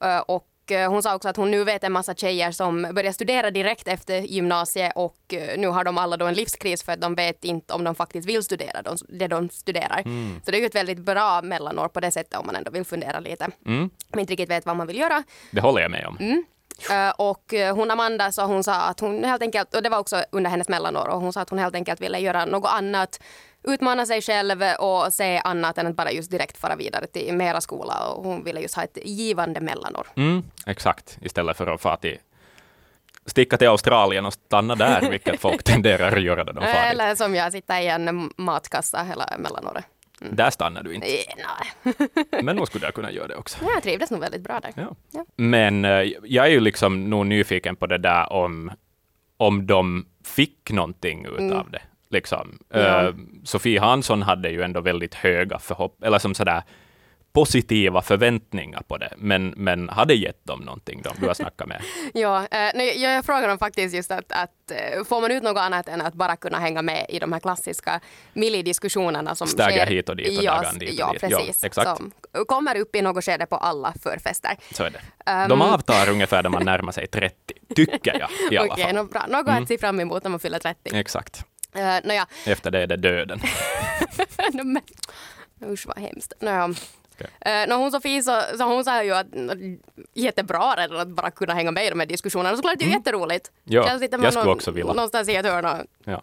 Uh, 0.05 0.19
och 0.19 0.48
Eh, 0.71 0.91
hon 0.91 1.03
sa 1.03 1.15
också 1.15 1.29
att 1.29 1.37
hon 1.37 1.51
nu 1.51 1.65
vet 1.65 1.85
en 1.85 1.93
massa 1.93 2.15
tjejer 2.15 2.51
som 2.51 2.83
börjar 2.93 3.13
studera 3.13 3.51
direkt 3.51 3.89
efter 3.89 4.21
gymnasiet 4.21 4.93
och 4.95 5.35
eh, 5.35 5.59
nu 5.59 5.69
har 5.69 5.85
de 5.85 5.99
alla 5.99 6.17
då 6.17 6.27
en 6.27 6.35
livskris 6.35 6.83
för 6.83 6.93
att 6.93 7.01
de 7.01 7.15
vet 7.15 7.45
inte 7.45 7.75
om 7.75 7.85
de 7.85 7.95
faktiskt 7.95 8.29
vill 8.29 8.43
studera 8.43 8.83
det 9.09 9.27
de 9.27 9.49
studerar. 9.49 10.03
Mm. 10.05 10.41
Så 10.45 10.51
det 10.51 10.57
är 10.57 10.61
ju 10.61 10.67
ett 10.67 10.75
väldigt 10.75 10.99
bra 10.99 11.43
mellanår 11.43 11.89
på 11.89 12.01
det 12.01 12.11
sättet 12.11 12.39
om 12.39 12.47
man 12.47 12.57
ändå 12.57 12.71
vill 12.71 12.85
fundera 12.85 13.21
lite. 13.21 13.49
Mm. 13.67 13.91
Men 14.09 14.21
inte 14.21 14.33
riktigt 14.33 14.51
vet 14.51 14.67
vad 14.67 14.77
man 14.77 14.87
vill 14.87 14.99
göra. 14.99 15.23
Det 15.51 15.61
håller 15.61 15.81
jag 15.81 15.91
med 15.91 16.07
om. 16.07 16.17
Mm. 16.21 16.45
Uh, 16.91 17.11
och 17.17 17.55
hon 17.75 17.91
Amanda 17.91 18.33
så 18.33 18.43
hon 18.43 18.65
sa 18.65 18.75
att 18.75 19.01
hon 19.01 19.25
helt 19.25 19.43
enkelt, 19.43 19.75
och 19.75 19.83
det 19.83 19.89
var 19.89 19.99
också 19.99 20.25
under 20.33 20.51
hennes 20.51 20.69
mellanår, 20.69 21.09
och 21.09 21.21
hon 21.21 21.33
sa 21.33 21.41
att 21.41 21.51
hon 21.51 21.59
helt 21.59 21.75
enkelt 21.75 22.01
ville 22.01 22.19
göra 22.19 22.45
något 22.45 22.71
annat 22.71 23.21
utmana 23.63 24.07
sig 24.07 24.23
själv 24.23 24.63
och 24.79 25.13
se 25.13 25.41
annat 25.45 25.79
än 25.79 25.87
att 25.87 25.97
bara 25.97 26.13
just 26.13 26.31
direkt 26.31 26.59
fara 26.59 26.77
vidare 26.77 27.07
till 27.07 27.35
mera 27.35 27.61
skola. 27.61 28.09
Och 28.09 28.25
hon 28.25 28.45
ville 28.45 28.61
just 28.61 28.75
ha 28.75 28.83
ett 28.83 28.99
givande 29.05 29.61
mellanår. 29.61 30.07
Mm, 30.17 30.45
exakt, 30.67 31.19
istället 31.23 31.57
för 31.57 31.67
att 31.67 31.81
fara 31.81 31.97
till 31.97 32.19
sticka 33.27 33.57
till 33.57 33.69
Australien 33.69 34.27
och 34.27 34.33
stanna 34.33 34.75
där, 34.75 35.11
vilket 35.11 35.41
folk 35.41 35.63
tenderar 35.65 36.17
att 36.17 36.23
göra 36.23 36.45
när 36.45 36.53
de 36.53 36.61
far 36.61 36.91
Eller 36.91 37.15
som 37.15 37.35
jag, 37.35 37.53
sitta 37.53 37.81
i 37.83 37.89
en 37.89 38.33
matkassa 38.37 39.03
hela 39.03 39.35
mellanåret. 39.39 39.85
Mm. 40.21 40.37
Där 40.37 40.51
stannar 40.51 40.83
du 40.83 40.95
inte. 40.95 41.07
Nej. 41.07 41.95
Men 42.43 42.57
nog 42.57 42.67
skulle 42.67 42.85
jag 42.85 42.95
kunna 42.95 43.11
göra 43.11 43.27
det 43.27 43.37
också. 43.37 43.59
Ja, 43.63 43.71
jag 43.75 43.83
trivdes 43.83 44.11
nog 44.11 44.21
väldigt 44.21 44.43
bra 44.43 44.61
där. 44.61 44.73
Ja. 44.77 44.97
Ja. 45.11 45.25
Men 45.37 45.85
uh, 45.85 46.13
jag 46.25 46.47
är 46.47 46.51
ju 46.51 46.61
liksom 46.61 47.11
nog 47.11 47.27
nyfiken 47.27 47.77
på 47.77 47.87
det 47.87 47.99
där 47.99 48.33
om, 48.33 48.71
om 49.37 49.67
de 49.67 50.07
fick 50.25 50.71
någonting 50.71 51.25
utav 51.25 51.41
mm. 51.41 51.67
det. 51.71 51.83
Liksom. 52.11 52.59
Ja. 52.69 53.09
Uh, 53.09 53.15
Sofie 53.45 53.81
Hansson 53.81 54.23
hade 54.23 54.51
ju 54.51 54.63
ändå 54.63 54.81
väldigt 54.81 55.15
höga 55.15 55.59
förhoppningar, 55.59 56.07
eller 56.07 56.19
som 56.19 56.35
sådär 56.35 56.63
positiva 57.39 58.03
förväntningar 58.03 58.83
på 58.89 58.97
det, 58.97 59.13
men, 59.17 59.55
men 59.57 59.89
hade 59.89 60.15
gett 60.15 60.47
dem 60.47 60.61
någonting 60.61 61.03
de 61.03 61.11
du 61.21 61.27
har 61.27 61.35
snackat 61.35 61.69
med? 61.69 61.83
ja, 62.15 62.39
eh, 62.39 62.71
nej, 62.75 63.03
jag 63.03 63.25
frågar 63.25 63.49
dem 63.49 63.59
faktiskt 63.59 63.95
just 63.95 64.11
att, 64.11 64.33
att 64.33 64.71
eh, 64.71 65.05
får 65.05 65.21
man 65.21 65.31
ut 65.31 65.43
något 65.43 65.59
annat 65.59 65.89
än 65.89 66.01
att 66.01 66.15
bara 66.15 66.37
kunna 66.37 66.59
hänga 66.59 66.83
med 66.83 67.07
i 67.09 67.19
de 67.19 67.33
här 67.33 67.41
klassiska 67.41 68.01
milli-diskussionerna 68.33 69.35
som 69.35 69.47
Stagga 69.47 69.85
sker. 69.85 69.87
hit 69.87 70.09
och 70.09 70.17
dit 70.17 70.39
och 70.39 70.45
ja, 70.45 70.55
dagan 70.55 70.79
dit 70.79 70.89
och 70.89 70.95
ja, 70.99 71.13
dit. 71.13 71.21
precis. 71.21 71.63
Ja, 71.63 71.67
exakt. 71.67 71.97
Som 71.97 72.13
kommer 72.47 72.77
upp 72.77 72.97
i 72.97 73.03
något 73.03 73.25
skede 73.25 73.47
på 73.47 73.57
alla 73.57 73.95
förfester. 74.03 74.57
Så 74.73 74.85
är 74.85 74.91
det. 74.91 75.33
Um, 75.33 75.49
De 75.49 75.61
avtar 75.63 76.11
ungefär 76.11 76.43
när 76.43 76.51
man 76.51 76.65
närmar 76.65 76.93
sig 76.93 77.07
30, 77.07 77.35
tycker 77.75 78.19
jag 78.21 78.31
i 78.53 78.59
alla 78.59 78.69
Okej, 78.73 78.85
fall. 78.85 78.95
något 78.95 79.11
bra. 79.11 79.27
Något 79.29 79.49
att 79.49 79.69
se 79.69 79.79
fram 79.79 80.01
emot 80.01 80.23
när 80.23 80.31
man 80.31 80.41
fyller 80.41 80.59
30. 80.59 80.97
Exakt. 80.97 81.45
Uh, 81.77 81.83
nåja, 82.05 82.27
Efter 82.47 82.71
det 82.71 82.81
är 82.83 82.87
det 82.87 82.97
döden. 82.97 83.41
no, 84.53 84.81
usch 85.73 85.87
vad 85.87 85.99
hemskt. 85.99 86.33
Nåja. 86.41 86.75
Okej. 87.21 87.63
Uh, 87.65 87.69
no, 87.69 87.75
hon 87.75 87.91
Sofie 87.93 88.23
så, 88.23 88.41
så 88.59 88.65
hon 88.65 88.85
sa 88.85 89.03
ju 89.05 89.15
att 89.15 89.27
jättebra 90.15 90.75
redan 90.77 90.97
att 91.01 91.09
bara 91.09 91.31
kunna 91.31 91.55
hänga 91.55 91.71
med 91.71 91.87
i 91.87 91.91
de 91.91 92.01
här 92.01 92.07
diskussionerna. 92.07 92.57
Såklart 92.57 92.79
det 92.79 92.85
är 92.85 92.87
ju 92.87 92.93
jätteroligt. 92.93 93.51
Ja, 93.65 93.99
sitter 93.99 94.19
man 94.19 94.25
jag 94.25 94.33
skulle 94.33 94.45
någon- 94.47 94.55
också 94.57 94.71
vilja. 94.71 94.93
Någonstans 94.93 95.29
i 95.29 95.35
ett 95.37 95.47
hörn 95.47 95.65
och 95.65 95.77
Ja. 96.05 96.23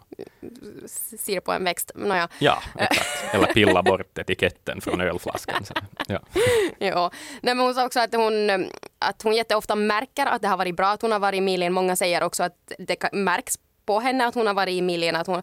ser 1.18 1.40
på 1.40 1.52
en 1.52 1.64
växt. 1.64 1.90
Nåja. 1.94 2.28
ja, 2.38 2.62
exakt. 2.78 3.34
Eller 3.34 3.46
pilla 3.46 3.82
bort 3.82 4.18
etiketten 4.18 4.80
från 4.80 5.00
ölflaskan. 5.00 5.64
Så, 5.64 5.74
ja. 6.06 6.20
Ja. 6.78 7.10
Nej, 7.40 7.54
men 7.54 7.58
hon 7.64 7.74
sa 7.74 7.86
också 7.86 8.00
att 8.00 8.14
hon, 8.14 8.50
eh, 8.50 8.58
att 8.98 9.22
hon 9.22 9.34
jätteofta 9.34 9.74
märker 9.74 10.26
att 10.26 10.42
det 10.42 10.48
har 10.48 10.56
varit 10.56 10.76
bra 10.76 10.86
att 10.88 11.02
hon 11.02 11.12
har 11.12 11.18
varit 11.18 11.38
i 11.38 11.40
milen. 11.40 11.72
Många 11.72 11.96
säger 11.96 12.22
också 12.22 12.42
att 12.42 12.72
det 12.78 13.12
märks 13.12 13.54
på 13.86 14.00
henne 14.00 14.26
att 14.26 14.34
hon 14.34 14.46
har 14.46 14.54
varit 14.54 14.72
i 14.72 14.82
milen. 14.82 15.16
Att 15.16 15.26
hon, 15.26 15.42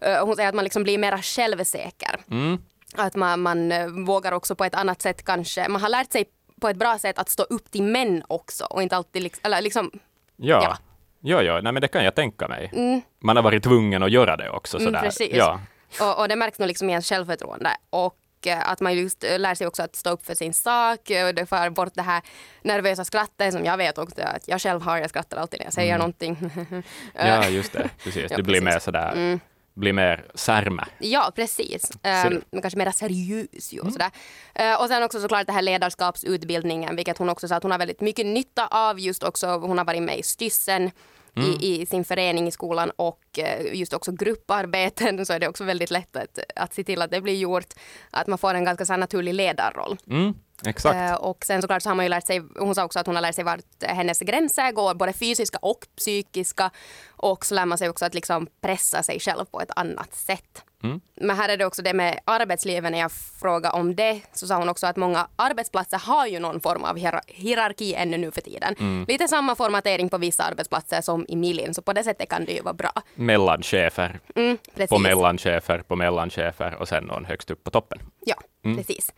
eh, 0.00 0.24
hon 0.26 0.36
säger 0.36 0.48
att 0.48 0.54
man 0.54 0.64
liksom 0.64 0.82
blir 0.82 0.98
mer 0.98 1.18
självsäker. 1.22 2.20
Mm. 2.30 2.58
Att 2.96 3.14
man, 3.14 3.40
man 3.40 3.72
eh, 3.72 3.86
vågar 3.86 4.32
också 4.32 4.54
på 4.54 4.64
ett 4.64 4.74
annat 4.74 5.02
sätt 5.02 5.24
kanske. 5.24 5.68
Man 5.68 5.82
har 5.82 5.88
lärt 5.88 6.12
sig 6.12 6.24
på 6.60 6.68
ett 6.68 6.76
bra 6.76 6.98
sätt 6.98 7.18
att 7.18 7.28
stå 7.28 7.42
upp 7.42 7.70
till 7.70 7.82
män 7.82 8.22
också 8.28 8.64
och 8.64 8.82
inte 8.82 8.96
alltid 8.96 9.22
liksom, 9.22 9.40
eller 9.44 9.60
liksom 9.60 9.90
Ja. 10.36 10.60
Ja. 10.62 10.76
Ja, 11.20 11.42
ja, 11.42 11.60
nej 11.60 11.72
men 11.72 11.80
det 11.80 11.88
kan 11.88 12.04
jag 12.04 12.14
tänka 12.14 12.48
mig. 12.48 12.70
Mm. 12.72 13.00
Man 13.20 13.36
har 13.36 13.42
varit 13.42 13.62
tvungen 13.62 14.02
att 14.02 14.10
göra 14.10 14.36
det 14.36 14.50
också. 14.50 14.76
Mm, 14.78 14.86
Sådär. 14.86 15.00
precis. 15.00 15.32
Ja. 15.36 15.60
Och, 16.00 16.20
och 16.20 16.28
det 16.28 16.36
märks 16.36 16.58
nog 16.58 16.68
liksom 16.68 16.88
i 16.88 16.92
ens 16.92 17.08
självförtroende. 17.08 17.70
Och 17.90 18.16
eh, 18.46 18.70
att 18.70 18.80
man 18.80 18.94
just 18.94 19.24
eh, 19.24 19.38
lär 19.38 19.54
sig 19.54 19.66
också 19.66 19.82
att 19.82 19.96
stå 19.96 20.10
upp 20.10 20.26
för 20.26 20.34
sin 20.34 20.54
sak. 20.54 21.00
Och 21.00 21.34
det 21.34 21.46
får 21.48 21.70
bort 21.70 21.94
det 21.94 22.02
här 22.02 22.22
nervösa 22.62 23.04
skrattet 23.04 23.52
som 23.52 23.64
jag 23.64 23.76
vet 23.76 23.98
också 23.98 24.22
att 24.22 24.48
jag 24.48 24.60
själv 24.60 24.82
har. 24.82 24.98
Jag 24.98 25.10
skrattar 25.10 25.36
alltid 25.36 25.60
när 25.60 25.66
jag 25.66 25.72
säger 25.72 25.98
någonting. 25.98 26.50
Mm. 26.56 26.82
ja, 27.14 27.48
just 27.48 27.72
det. 27.72 27.90
Precis. 28.04 28.30
Ja, 28.30 28.36
du 28.36 28.42
blir 28.42 28.60
precis. 28.60 28.62
Mm. 28.62 28.74
mer 28.74 28.78
sådär, 28.78 29.38
blir 29.76 29.92
mer 29.92 30.26
särme. 30.34 30.84
Ja, 30.98 31.32
precis. 31.34 31.90
Um, 31.90 32.42
men 32.50 32.62
kanske 32.62 32.78
mer 32.78 32.90
seriös 32.90 33.72
ju 33.72 33.80
och 33.80 33.92
sådär. 33.92 34.10
Eh, 34.54 34.80
och 34.80 34.88
sen 34.88 35.02
också 35.02 35.20
såklart 35.20 35.46
det 35.46 35.52
här 35.52 35.62
ledarskapsutbildningen, 35.62 36.96
vilket 36.96 37.18
hon 37.18 37.28
också 37.28 37.48
sa 37.48 37.56
att 37.56 37.62
hon 37.62 37.72
har 37.72 37.78
väldigt 37.78 38.00
mycket 38.00 38.26
nytta 38.26 38.66
av 38.66 39.00
just 39.00 39.22
också. 39.22 39.46
Hon 39.46 39.78
har 39.78 39.84
varit 39.84 40.02
med 40.02 40.18
i 40.18 40.22
Styssen. 40.22 40.90
I, 41.38 41.82
I 41.82 41.86
sin 41.86 42.04
förening 42.04 42.48
i 42.48 42.50
skolan 42.50 42.90
och 42.96 43.38
eh, 43.38 43.74
just 43.74 43.92
också 43.92 44.12
grupparbeten 44.12 45.26
så 45.26 45.32
är 45.32 45.40
det 45.40 45.48
också 45.48 45.64
väldigt 45.64 45.90
lätt 45.90 46.16
att, 46.16 46.38
att 46.56 46.74
se 46.74 46.84
till 46.84 47.02
att 47.02 47.10
det 47.10 47.20
blir 47.20 47.36
gjort. 47.36 47.74
Att 48.10 48.26
man 48.26 48.38
får 48.38 48.54
en 48.54 48.64
ganska 48.64 48.86
så 48.86 48.96
naturlig 48.96 49.34
ledarroll. 49.34 49.96
Mm, 50.10 50.34
exakt. 50.66 50.96
Eh, 50.96 51.14
och 51.14 51.44
sen 51.44 51.62
såklart 51.62 51.82
så 51.82 51.90
har 51.90 51.94
man 51.94 52.04
ju 52.04 52.08
lärt 52.08 52.26
sig, 52.26 52.42
hon 52.58 52.74
sa 52.74 52.84
också 52.84 52.98
att 52.98 53.06
hon 53.06 53.14
har 53.14 53.22
lärt 53.22 53.34
sig 53.34 53.44
vart 53.44 53.60
hennes 53.82 54.18
gränser 54.20 54.72
går, 54.72 54.94
både 54.94 55.12
fysiska 55.12 55.58
och 55.62 55.86
psykiska. 55.96 56.70
Och 57.08 57.46
så 57.46 57.54
lär 57.54 57.66
man 57.66 57.78
sig 57.78 57.88
också 57.88 58.04
att 58.04 58.14
liksom 58.14 58.46
pressa 58.60 59.02
sig 59.02 59.20
själv 59.20 59.44
på 59.44 59.60
ett 59.60 59.70
annat 59.76 60.14
sätt. 60.14 60.62
Mm. 60.82 61.00
Men 61.20 61.36
här 61.36 61.48
är 61.48 61.56
det 61.56 61.64
också 61.66 61.82
det 61.82 61.92
med 61.94 62.20
arbetslivet, 62.24 62.92
när 62.92 62.98
jag 62.98 63.12
frågade 63.12 63.76
om 63.78 63.96
det 63.96 64.20
så 64.32 64.46
sa 64.46 64.56
hon 64.56 64.68
också 64.68 64.86
att 64.86 64.96
många 64.96 65.28
arbetsplatser 65.36 65.98
har 65.98 66.26
ju 66.26 66.38
någon 66.40 66.60
form 66.60 66.84
av 66.84 66.96
hier- 66.96 67.20
hierarki 67.26 67.94
ännu 67.94 68.18
nu 68.18 68.30
för 68.30 68.40
tiden. 68.40 68.74
Mm. 68.78 69.04
Lite 69.08 69.28
samma 69.28 69.54
formatering 69.54 70.08
på 70.08 70.18
vissa 70.18 70.42
arbetsplatser 70.42 71.00
som 71.00 71.24
i 71.28 71.36
Milin, 71.36 71.74
så 71.74 71.82
på 71.82 71.92
det 71.92 72.04
sättet 72.04 72.28
kan 72.28 72.44
det 72.44 72.52
ju 72.52 72.62
vara 72.62 72.74
bra. 72.74 72.92
Mellanchefer, 73.14 74.20
Mm, 74.34 74.58
på 74.88 74.98
mellanchefer, 74.98 75.78
på 75.78 75.96
mellanchefer 75.96 76.74
och 76.74 76.88
sen 76.88 77.04
någon 77.04 77.24
högst 77.24 77.50
upp 77.50 77.64
på 77.64 77.70
toppen. 77.70 77.98
Ja, 78.20 78.36
precis. 78.76 79.12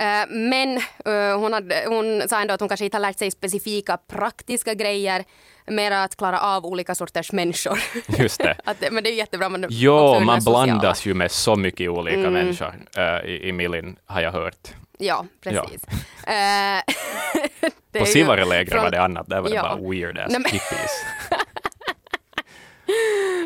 Eh, 0.00 0.26
Men 0.28 0.76
eh, 1.04 1.38
hon, 1.38 1.52
hade, 1.52 1.84
hon 1.88 2.28
sa 2.28 2.40
ändå 2.40 2.54
att 2.54 2.60
hon 2.60 2.68
kanske 2.68 2.84
inte 2.84 2.96
har 2.96 3.00
lärt 3.02 3.18
sig 3.18 3.30
specifika 3.30 3.96
praktiska 3.96 4.74
grejer, 4.74 5.24
mer 5.66 5.90
att 5.90 6.16
klara 6.16 6.40
av 6.40 6.66
olika 6.66 6.94
sorters 6.94 7.32
människor. 7.32 7.78
Just 8.18 8.38
det. 8.40 8.56
att, 8.64 8.76
men 8.92 9.04
det 9.04 9.10
är 9.10 9.14
jättebra. 9.14 9.48
Man 9.48 9.66
Jo, 9.70 10.20
man 10.20 10.42
sociala. 10.42 10.64
blandas 10.64 11.06
ju 11.06 11.14
med 11.14 11.30
så 11.30 11.56
mycket 11.56 11.90
olika 11.90 12.16
Mm. 12.18 12.32
människor 12.32 12.74
uh, 12.98 13.30
i, 13.30 13.48
i 13.48 13.52
Milin, 13.52 13.96
har 14.06 14.20
jag 14.20 14.32
hört. 14.32 14.68
Ja, 14.98 15.26
precis. 15.42 15.82
Är 16.26 16.82
På 17.98 18.06
från- 18.70 18.82
var 18.84 18.90
det 18.90 19.02
annat, 19.02 19.26
där 19.28 19.40
var 19.40 19.48
Ja. 19.50 19.54
det 19.54 19.80
bara 19.82 19.90
weird 19.90 20.18
ass 20.18 20.32
hippies. 20.36 21.04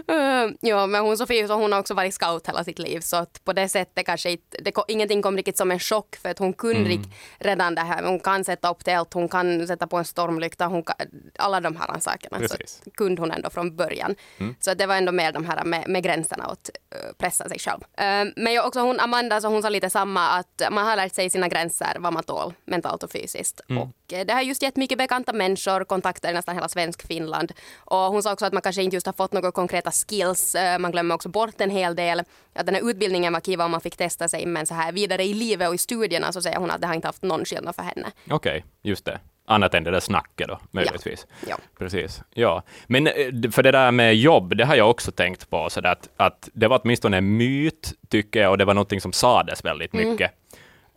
Eh, 0.08 0.50
ja, 0.60 0.86
men 0.86 1.02
hon 1.02 1.18
Sofie 1.18 1.46
så 1.46 1.54
hon 1.54 1.72
har 1.72 1.80
också 1.80 1.94
varit 1.94 2.14
scout 2.14 2.48
hela 2.48 2.64
sitt 2.64 2.78
liv 2.78 3.00
så 3.00 3.16
att 3.16 3.44
på 3.44 3.52
det 3.52 3.68
sättet 3.68 4.06
kanske 4.06 4.30
inte, 4.30 4.58
det, 4.62 4.72
ingenting 4.88 5.22
kom 5.22 5.36
riktigt 5.36 5.56
som 5.56 5.70
en 5.70 5.78
chock 5.78 6.16
för 6.16 6.28
att 6.30 6.38
hon 6.38 6.52
kunde 6.52 6.84
Mm. 6.94 7.10
redan 7.38 7.74
det 7.74 7.80
här. 7.80 8.02
Hon 8.02 8.20
kan 8.20 8.44
sätta 8.44 8.70
upp 8.70 8.84
tält, 8.84 9.14
hon 9.14 9.28
kan 9.28 9.66
sätta 9.66 9.86
på 9.86 9.96
en 9.96 10.04
stormlykta, 10.04 10.66
hon 10.66 10.82
kan, 10.82 10.96
alla 11.38 11.60
de 11.60 11.76
här 11.76 12.00
sakerna. 12.00 12.48
Så 12.48 12.56
Precis. 12.56 12.82
att 12.86 12.96
kunde 12.96 13.22
hon 13.22 13.30
ändå 13.30 13.50
från 13.50 13.76
början. 13.76 14.14
Mm. 14.38 14.54
Så 14.60 14.70
att 14.70 14.78
det 14.78 14.86
var 14.86 14.96
ändå 14.96 15.12
mer 15.12 15.32
de 15.32 15.44
här 15.44 15.64
med, 15.64 15.88
med 15.88 16.02
gränserna 16.02 16.44
att 16.44 16.70
eh, 16.90 17.12
pressa 17.18 17.48
sig 17.48 17.58
själv. 17.58 17.80
Eh, 17.98 18.32
men 18.36 18.52
jag 18.52 18.66
också 18.66 18.80
hon 18.80 19.00
Amanda 19.00 19.40
så 19.40 19.48
hon 19.48 19.62
sa 19.62 19.68
lite 19.68 19.90
samma 19.90 20.28
att 20.28 20.62
man 20.70 20.86
har 20.86 20.96
lärt 20.96 21.14
sig 21.14 21.30
sina 21.30 21.48
gränser, 21.48 21.96
vad 21.98 22.12
man 22.12 22.22
tål 22.22 22.54
mentalt 22.64 23.02
och 23.02 23.10
fysiskt. 23.10 23.60
Mm. 23.68 23.82
Och 23.82 23.88
det 24.06 24.30
har 24.32 24.42
just 24.42 24.62
gett 24.62 24.76
mycket 24.76 24.98
bekanta 24.98 25.32
människor, 25.32 25.84
kontakter 25.84 26.30
i 26.30 26.32
nästan 26.32 26.54
hela 26.54 26.68
svensk 26.68 27.06
Finland. 27.06 27.52
Och 27.76 27.98
hon 27.98 28.22
sa 28.22 28.32
också 28.32 28.46
att 28.46 28.52
man 28.52 28.62
kanske 28.62 28.82
inte 28.82 28.96
just 28.96 29.06
har 29.06 29.12
fått 29.12 29.32
några 29.34 29.52
konkreta 29.52 29.90
skills. 29.90 30.54
Eh, 30.54 30.78
Man 30.78 30.90
glömmer 30.92 31.14
också 31.14 31.28
bort 31.28 31.60
en 31.60 31.70
hel 31.70 31.96
del. 31.96 32.22
Att 32.54 32.66
den 32.66 32.74
här 32.74 32.90
utbildningen 32.90 33.32
var 33.32 33.40
kiva 33.40 33.64
om 33.64 33.70
man 33.70 33.80
fick 33.80 33.96
testa 33.96 34.28
sig, 34.28 34.46
men 34.46 34.66
så 34.66 34.74
här 34.74 34.92
vidare 34.92 35.24
i 35.24 35.34
livet 35.34 35.68
och 35.68 35.74
i 35.74 35.78
studierna 35.78 36.32
så 36.32 36.42
säger 36.42 36.56
hon 36.58 36.70
att 36.70 36.80
det 36.80 36.86
har 36.86 36.94
inte 36.94 37.08
haft 37.08 37.22
någon 37.22 37.44
skillnad 37.44 37.74
för 37.74 37.82
henne. 37.82 38.06
Okej, 38.30 38.64
just 38.82 39.04
det. 39.04 39.20
Annat 39.46 39.74
än 39.74 39.84
det 39.84 39.90
där 39.90 40.00
snacket 40.00 40.48
då, 40.48 40.60
möjligtvis. 40.70 41.26
Ja. 41.48 41.56
Precis. 41.78 42.22
Ja. 42.34 42.62
Men 42.86 43.06
eh, 43.06 43.12
för 43.52 43.62
det 43.62 43.70
där 43.70 43.90
med 43.90 44.16
jobb, 44.16 44.56
det 44.56 44.64
har 44.64 44.74
jag 44.76 44.90
också 44.90 45.12
tänkt 45.12 45.50
på, 45.50 45.70
så 45.70 45.86
att, 45.86 46.08
att 46.16 46.48
det 46.52 46.68
var 46.68 46.80
åtminstone 46.84 47.16
en 47.16 47.36
myt, 47.36 47.92
tycker 48.08 48.40
jag, 48.40 48.50
och 48.50 48.58
det 48.58 48.64
var 48.64 48.74
någonting 48.74 49.00
som 49.00 49.12
sades 49.12 49.64
väldigt 49.64 49.92
mycket. 49.92 50.30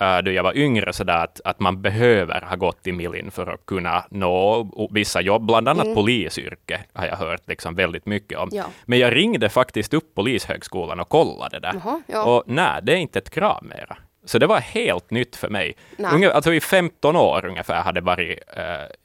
Uh, 0.02 0.18
då 0.24 0.32
jag 0.32 0.44
var 0.44 0.58
yngre, 0.58 0.94
så 0.94 1.04
där 1.04 1.24
att, 1.24 1.42
att 1.46 1.60
man 1.60 1.82
behöver 1.82 2.42
ha 2.42 2.56
gått 2.56 2.88
i 2.88 2.92
Milin 2.92 3.32
för 3.32 3.48
att 3.48 3.66
kunna 3.66 4.04
nå 4.10 4.68
vissa 4.92 5.22
jobb, 5.22 5.46
bland 5.46 5.68
annat 5.70 5.94
polisyrke, 5.94 6.80
har 6.94 7.06
jag 7.06 7.16
hört 7.16 7.48
liksom 7.48 7.76
väldigt 7.76 8.06
mycket 8.06 8.38
om. 8.38 8.50
Ja. 8.52 8.66
Men 8.86 9.00
jag 9.00 9.16
ringde 9.16 9.50
faktiskt 9.50 9.94
upp 9.94 10.16
Polishögskolan 10.16 11.00
och 11.00 11.10
kollade 11.10 11.60
där. 11.60 11.82
Jaha, 11.84 12.02
ja. 12.08 12.24
Och 12.24 12.44
nej, 12.48 12.80
det 12.84 12.94
är 12.94 12.98
inte 12.98 13.20
ett 13.20 13.30
krav 13.30 13.64
mera. 13.64 13.98
Så 14.26 14.40
det 14.40 14.48
var 14.48 14.60
helt 14.60 15.12
nytt 15.12 15.36
för 15.36 15.50
mig. 15.50 15.76
Nej. 15.98 16.14
Unge, 16.14 16.32
alltså 16.32 16.54
i 16.54 16.62
15 16.62 17.16
år 17.16 17.46
ungefär 17.46 17.82
hade 17.82 18.02
varit 18.02 18.40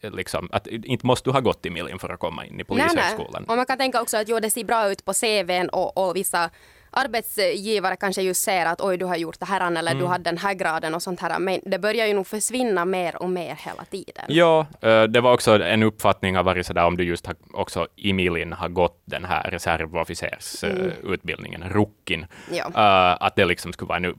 eh, 0.02 0.10
liksom, 0.10 0.48
att 0.52 0.66
inte 0.66 1.06
måste 1.06 1.30
du 1.30 1.32
ha 1.32 1.40
gått 1.40 1.66
i 1.66 1.70
Milin 1.70 1.98
för 1.98 2.08
att 2.08 2.20
komma 2.20 2.46
in 2.46 2.60
i 2.60 2.64
Polishögskolan. 2.64 3.44
Och 3.44 3.56
man 3.56 3.66
kan 3.66 3.78
tänka 3.78 4.02
också 4.02 4.16
att 4.16 4.28
jo, 4.28 4.40
det 4.40 4.50
ser 4.50 4.64
bra 4.64 4.90
ut 4.90 5.04
på 5.04 5.12
CVn 5.12 5.68
och, 5.68 5.98
och 5.98 6.16
vissa 6.16 6.50
arbetsgivare 6.92 7.96
kanske 7.96 8.22
just 8.22 8.42
ser 8.44 8.66
att 8.66 8.80
oj, 8.80 8.96
du 8.96 9.04
har 9.04 9.16
gjort 9.16 9.40
det 9.40 9.46
här 9.46 9.60
eller 9.76 9.90
Mm. 9.92 10.02
du 10.02 10.06
hade 10.08 10.24
den 10.24 10.38
här 10.38 10.54
graden 10.54 10.94
och 10.94 11.02
sånt 11.02 11.20
här. 11.20 11.38
Men 11.38 11.60
det 11.66 11.78
börjar 11.78 12.06
ju 12.06 12.14
nog 12.14 12.26
försvinna 12.26 12.84
mer 12.84 13.22
och 13.22 13.30
mer 13.30 13.54
hela 13.64 13.84
tiden. 13.84 14.24
Ja, 14.28 14.66
eh, 14.80 15.02
det 15.02 15.20
var 15.20 15.32
också 15.32 15.62
en 15.62 15.82
uppfattning 15.82 16.36
har 16.36 16.42
varit 16.42 16.66
sådär 16.66 16.84
om 16.84 16.96
du 16.96 17.04
just 17.04 17.26
har, 17.26 17.36
också 17.54 17.86
i 17.96 18.12
Milin 18.12 18.52
har 18.52 18.68
gått 18.68 19.02
den 19.04 19.24
här 19.24 19.50
reservofficersutbildningen, 20.42 21.62
RUCKin, 21.70 22.26
Ja. 22.52 22.64
eh, 22.66 23.16
att 23.26 23.36
det 23.36 23.44
liksom 23.44 23.72
skulle 23.72 23.88
vara 23.88 23.98
en, 23.98 24.14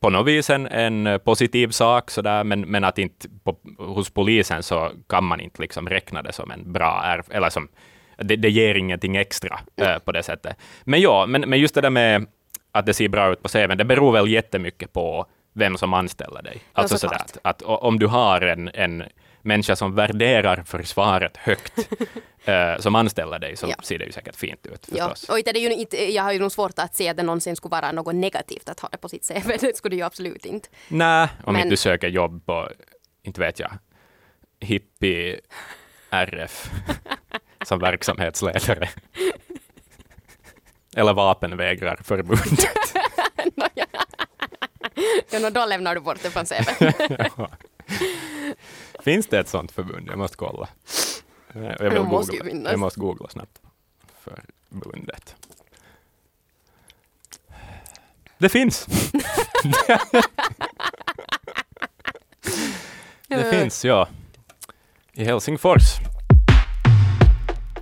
på 0.00 0.10
något 0.10 0.26
vis 0.26 0.50
en, 0.50 0.66
en 0.66 1.20
positiv 1.24 1.68
sak, 1.68 2.10
sådär, 2.10 2.44
men, 2.44 2.60
men 2.60 2.84
att 2.84 2.98
inte 2.98 3.28
på, 3.44 3.56
hos 3.78 4.10
polisen 4.10 4.62
så 4.62 4.90
kan 5.08 5.24
man 5.24 5.40
inte 5.40 5.62
liksom 5.62 5.88
räkna 5.88 6.22
det 6.22 6.32
som 6.32 6.50
en 6.50 6.72
bra 6.72 7.20
eller 7.30 7.50
som 7.50 7.68
det, 8.20 8.36
det 8.36 8.50
ger 8.50 8.74
ingenting 8.74 9.16
extra 9.16 9.60
eh, 9.76 9.98
på 9.98 10.12
det 10.12 10.22
sättet. 10.22 10.56
Men 10.84 11.00
ja, 11.00 11.26
men, 11.26 11.40
men 11.40 11.58
just 11.60 11.74
det 11.74 11.80
där 11.80 11.90
med 11.90 12.26
att 12.72 12.86
det 12.86 12.94
ser 12.94 13.08
bra 13.08 13.32
ut 13.32 13.42
på 13.42 13.48
CVn, 13.48 13.78
det 13.78 13.84
beror 13.84 14.12
väl 14.12 14.28
jättemycket 14.28 14.92
på 14.92 15.26
vem 15.52 15.76
som 15.76 15.94
anställer 15.94 16.42
dig. 16.42 16.58
Alltså 16.72 16.98
sådär 16.98 17.18
såklart. 17.18 17.36
att, 17.42 17.62
att 17.62 17.82
om 17.82 17.98
du 17.98 18.06
har 18.06 18.40
en, 18.40 18.70
en 18.74 19.04
människa 19.42 19.76
som 19.76 19.94
värderar 19.94 20.62
försvaret 20.66 21.36
högt, 21.36 21.72
eh, 22.44 22.76
som 22.78 22.94
anställer 22.94 23.38
dig, 23.38 23.56
så 23.56 23.66
Ja. 23.68 23.74
ser 23.82 23.98
det 23.98 24.04
ju 24.04 24.12
säkert 24.12 24.36
fint 24.36 24.66
ut 24.66 24.88
Ja, 24.96 25.14
och 25.28 25.34
det 25.44 25.50
är 25.50 25.60
ju 25.60 25.72
inte, 25.74 26.12
jag 26.12 26.22
har 26.22 26.32
ju 26.32 26.38
nog 26.38 26.52
svårt 26.52 26.78
att 26.78 26.94
se 26.96 27.08
att 27.08 27.16
det 27.16 27.22
någonsin 27.22 27.56
skulle 27.56 27.70
vara 27.70 27.92
något 27.92 28.14
negativt 28.14 28.68
att 28.68 28.80
ha 28.80 28.88
det 28.88 28.98
på 28.98 29.08
sitt 29.08 29.28
CV. 29.28 29.48
Det 29.60 29.76
skulle 29.76 29.92
det 29.96 29.98
ju 29.98 30.06
absolut 30.06 30.44
inte. 30.44 30.68
Nej, 30.88 31.28
om 31.44 31.52
Men- 31.52 31.56
inte 31.62 31.72
du 31.72 31.76
söker 31.76 32.08
jobb 32.08 32.46
på, 32.46 32.68
inte 33.22 33.40
vet 33.40 33.58
jag, 33.60 33.70
hippie 34.60 35.40
RF 36.10 36.70
som 37.64 37.78
verksamhetsledare. 37.78 38.88
Eller 40.96 41.14
vapenvägrarförbundet. 41.14 42.94
Ja, 45.30 45.50
då 45.50 45.66
lämnar 45.66 45.94
du 45.94 46.00
bort 46.00 46.18
det 46.22 46.30
från 46.30 46.46
CV. 46.46 46.90
Finns 49.04 49.26
det 49.26 49.38
ett 49.38 49.48
sånt 49.48 49.72
förbund? 49.72 50.08
Jag 50.10 50.18
måste 50.18 50.36
kolla. 50.36 50.68
Jag, 51.52 51.90
vill 51.90 52.02
måste 52.02 52.36
googla. 52.36 52.70
jag 52.70 52.78
måste 52.78 53.00
googla 53.00 53.28
snabbt. 53.28 53.60
Förbundet. 54.20 55.36
Det 58.38 58.48
finns. 58.48 58.86
det 63.28 63.50
finns, 63.50 63.84
ja. 63.84 64.08
I 65.12 65.24
Helsingfors. 65.24 65.82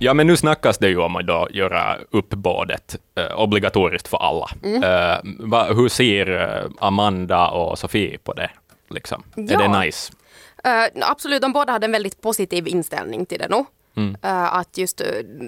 Ja, 0.01 0.13
men 0.13 0.27
nu 0.27 0.37
snackas 0.37 0.77
det 0.77 0.89
ju 0.89 0.97
om 0.97 1.15
att 1.15 1.27
då 1.27 1.47
göra 1.51 1.97
uppbådet 2.11 2.95
eh, 3.15 3.39
obligatoriskt 3.39 4.07
för 4.07 4.17
alla. 4.17 4.49
Mm. 4.63 4.83
Eh, 4.83 5.19
va, 5.49 5.63
hur 5.63 5.89
ser 5.89 6.41
eh, 6.41 6.71
Amanda 6.79 7.49
och 7.49 7.79
Sofie 7.79 8.17
på 8.17 8.33
det? 8.33 8.49
Liksom? 8.89 9.23
Ja. 9.35 9.43
Är 9.53 9.57
det 9.57 9.79
nice? 9.79 10.13
Uh, 10.67 11.09
absolut, 11.09 11.41
de 11.41 11.53
båda 11.53 11.71
hade 11.71 11.85
en 11.85 11.91
väldigt 11.91 12.21
positiv 12.21 12.67
inställning 12.67 13.25
till 13.25 13.39
det 13.39 13.47
nu. 13.49 13.65
Mm. 13.95 14.09
Uh, 14.25 14.53
att 14.53 14.77
just, 14.77 15.01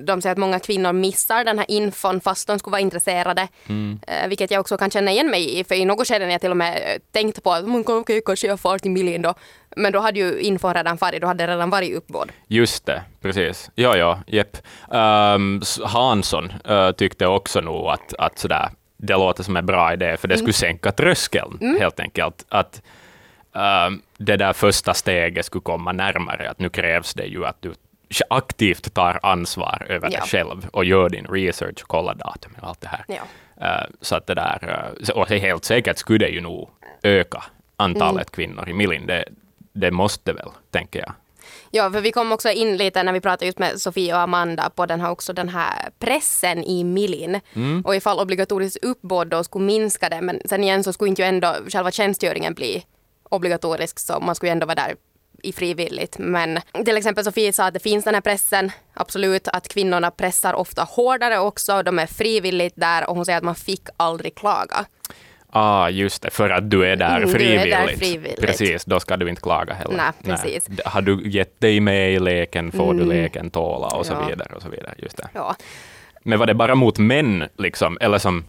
de 0.05 0.21
säger 0.21 0.31
att 0.31 0.37
många 0.37 0.59
kvinnor 0.59 0.93
missar 0.93 1.43
den 1.43 1.57
här 1.57 1.71
infon 1.71 2.21
fast 2.21 2.47
de 2.47 2.59
skulle 2.59 2.71
vara 2.71 2.81
intresserade. 2.81 3.47
Mm. 3.67 3.99
Uh, 4.09 4.27
vilket 4.27 4.51
jag 4.51 4.61
också 4.61 4.77
kan 4.77 4.91
känna 4.91 5.11
igen 5.11 5.29
mig 5.29 5.59
i. 5.59 5.63
För 5.63 5.75
i 5.75 5.85
något 5.85 6.07
skede 6.07 6.25
när 6.25 6.31
jag 6.31 6.41
till 6.41 6.51
och 6.51 6.57
med 6.57 6.99
tänkt 7.11 7.43
på 7.43 7.51
att 7.51 7.63
okej, 7.63 7.95
okay, 7.97 8.21
kanske 8.25 8.47
jag 8.47 8.59
far 8.59 8.77
till 8.77 8.91
Milin 8.91 9.21
då. 9.21 9.33
Men 9.75 9.91
då 9.91 9.99
hade 9.99 10.19
ju 10.19 10.39
infon 10.39 10.73
redan 10.73 10.97
farit, 10.97 11.21
då 11.21 11.27
hade 11.27 11.45
det 11.45 11.53
redan 11.53 11.69
varit 11.69 11.95
uppbåd. 11.95 12.31
Just 12.47 12.85
det, 12.85 13.03
precis. 13.21 13.71
Ja, 13.75 13.97
ja, 13.97 14.19
jepp. 14.27 14.57
Um, 14.89 15.61
Hansson 15.83 16.53
uh, 16.69 16.91
tyckte 16.91 17.27
också 17.27 17.61
nog 17.61 17.87
att, 17.87 18.13
att 18.17 18.39
sådär, 18.39 18.69
det 18.97 19.13
låter 19.13 19.43
som 19.43 19.57
en 19.57 19.65
bra 19.65 19.93
idé, 19.93 20.17
för 20.17 20.27
det 20.27 20.35
skulle 20.35 20.45
mm. 20.45 20.53
sänka 20.53 20.91
tröskeln 20.91 21.57
mm. 21.61 21.79
helt 21.79 21.99
enkelt. 21.99 22.45
Att 22.49 22.81
um, 23.87 24.01
det 24.17 24.37
där 24.37 24.53
första 24.53 24.93
steget 24.93 25.45
skulle 25.45 25.61
komma 25.61 25.91
närmare, 25.91 26.49
att 26.49 26.59
nu 26.59 26.69
krävs 26.69 27.13
det 27.13 27.25
ju 27.25 27.45
att 27.45 27.61
du 27.61 27.73
aktivt 28.29 28.93
tar 28.93 29.19
ansvar 29.23 29.85
över 29.89 30.09
ja. 30.11 30.19
dig 30.19 30.29
själv 30.29 30.67
och 30.73 30.85
gör 30.85 31.09
din 31.09 31.27
research 31.27 31.81
och 31.81 31.87
kollar 31.87 32.15
datum 32.15 32.51
och 32.61 32.67
allt 32.67 32.81
det 32.81 32.87
här. 32.87 33.05
Ja. 33.07 33.21
Uh, 33.61 33.89
så 34.01 34.15
att 34.15 34.27
det 34.27 34.35
där, 34.35 34.93
uh, 34.99 35.09
och 35.09 35.29
helt 35.29 35.65
säkert 35.65 35.97
skulle 35.97 36.25
det 36.25 36.31
ju 36.31 36.41
nog 36.41 36.69
öka 37.03 37.43
antalet 37.77 38.37
mm. 38.37 38.47
kvinnor 38.47 38.69
i 38.69 38.73
Milin. 38.73 39.07
Det, 39.07 39.25
det 39.73 39.91
måste 39.91 40.33
väl, 40.33 40.49
tänker 40.71 40.99
jag. 40.99 41.13
Ja, 41.71 41.91
för 41.91 42.01
vi 42.01 42.11
kom 42.11 42.31
också 42.31 42.49
in 42.49 42.77
lite 42.77 43.03
när 43.03 43.13
vi 43.13 43.21
pratade 43.21 43.45
just 43.45 43.59
med 43.59 43.81
Sofie 43.81 44.13
och 44.13 44.19
Amanda 44.19 44.69
på 44.69 44.85
den 44.85 45.01
här, 45.01 45.09
också 45.09 45.33
den 45.33 45.49
här 45.49 45.89
pressen 45.99 46.63
i 46.63 46.83
Milin. 46.83 47.39
Mm. 47.53 47.81
Och 47.85 47.95
ifall 47.95 48.19
obligatoriskt 48.19 48.83
uppbåd 48.83 49.27
då 49.27 49.43
skulle 49.43 49.65
minska 49.65 50.09
det, 50.09 50.21
men 50.21 50.41
sen 50.45 50.63
igen 50.63 50.83
så 50.83 50.93
skulle 50.93 51.09
inte 51.09 51.21
ju 51.21 51.27
ändå 51.27 51.55
själva 51.67 51.91
tjänstgöringen 51.91 52.53
bli 52.53 52.85
obligatorisk, 53.23 53.99
så 53.99 54.19
man 54.19 54.35
skulle 54.35 54.49
ju 54.49 54.51
ändå 54.51 54.65
vara 54.65 54.75
där 54.75 54.95
i 55.43 55.53
frivilligt. 55.53 56.17
Men 56.17 56.59
till 56.85 56.97
exempel 56.97 57.23
Sofie 57.23 57.53
sa 57.53 57.65
att 57.65 57.73
det 57.73 57.79
finns 57.79 58.05
den 58.05 58.13
här 58.13 58.21
pressen, 58.21 58.71
absolut, 58.93 59.47
att 59.47 59.67
kvinnorna 59.67 60.11
pressar 60.11 60.53
ofta 60.53 60.83
hårdare 60.83 61.39
också, 61.39 61.83
de 61.83 61.99
är 61.99 62.07
frivilligt 62.07 62.73
där 62.75 63.09
och 63.09 63.15
hon 63.15 63.25
säger 63.25 63.37
att 63.37 63.43
man 63.43 63.55
fick 63.55 63.81
aldrig 63.97 64.35
klaga. 64.35 64.85
Ah, 65.53 65.89
just 65.89 66.21
det, 66.21 66.29
för 66.29 66.49
att 66.49 66.69
du 66.69 66.85
är 66.85 66.95
där 66.95 67.27
frivilligt. 67.27 67.41
Mm, 67.41 67.63
du 67.63 67.73
är 67.73 67.87
där 67.87 67.95
frivilligt. 67.95 68.41
Precis, 68.41 68.85
då 68.85 68.99
ska 68.99 69.17
du 69.17 69.29
inte 69.29 69.41
klaga 69.41 69.73
heller. 69.73 69.97
Nej, 69.97 70.11
precis. 70.23 70.69
Nej. 70.69 70.77
Har 70.85 71.01
du 71.01 71.29
gett 71.29 71.61
dig 71.61 71.79
med 71.79 72.13
i 72.13 72.19
leken 72.19 72.71
får 72.71 72.91
mm. 72.91 72.97
du 72.97 73.05
leken 73.13 73.49
tåla 73.49 73.87
och 73.87 74.05
så 74.05 74.13
ja. 74.13 74.27
vidare. 74.27 74.55
Och 74.55 74.61
så 74.61 74.69
vidare. 74.69 74.93
Just 74.97 75.17
det. 75.17 75.29
Ja. 75.33 75.55
Men 76.23 76.39
var 76.39 76.45
det 76.45 76.53
bara 76.53 76.75
mot 76.75 76.97
män, 76.97 77.43
liksom, 77.57 77.97
eller 78.01 78.17
som 78.17 78.45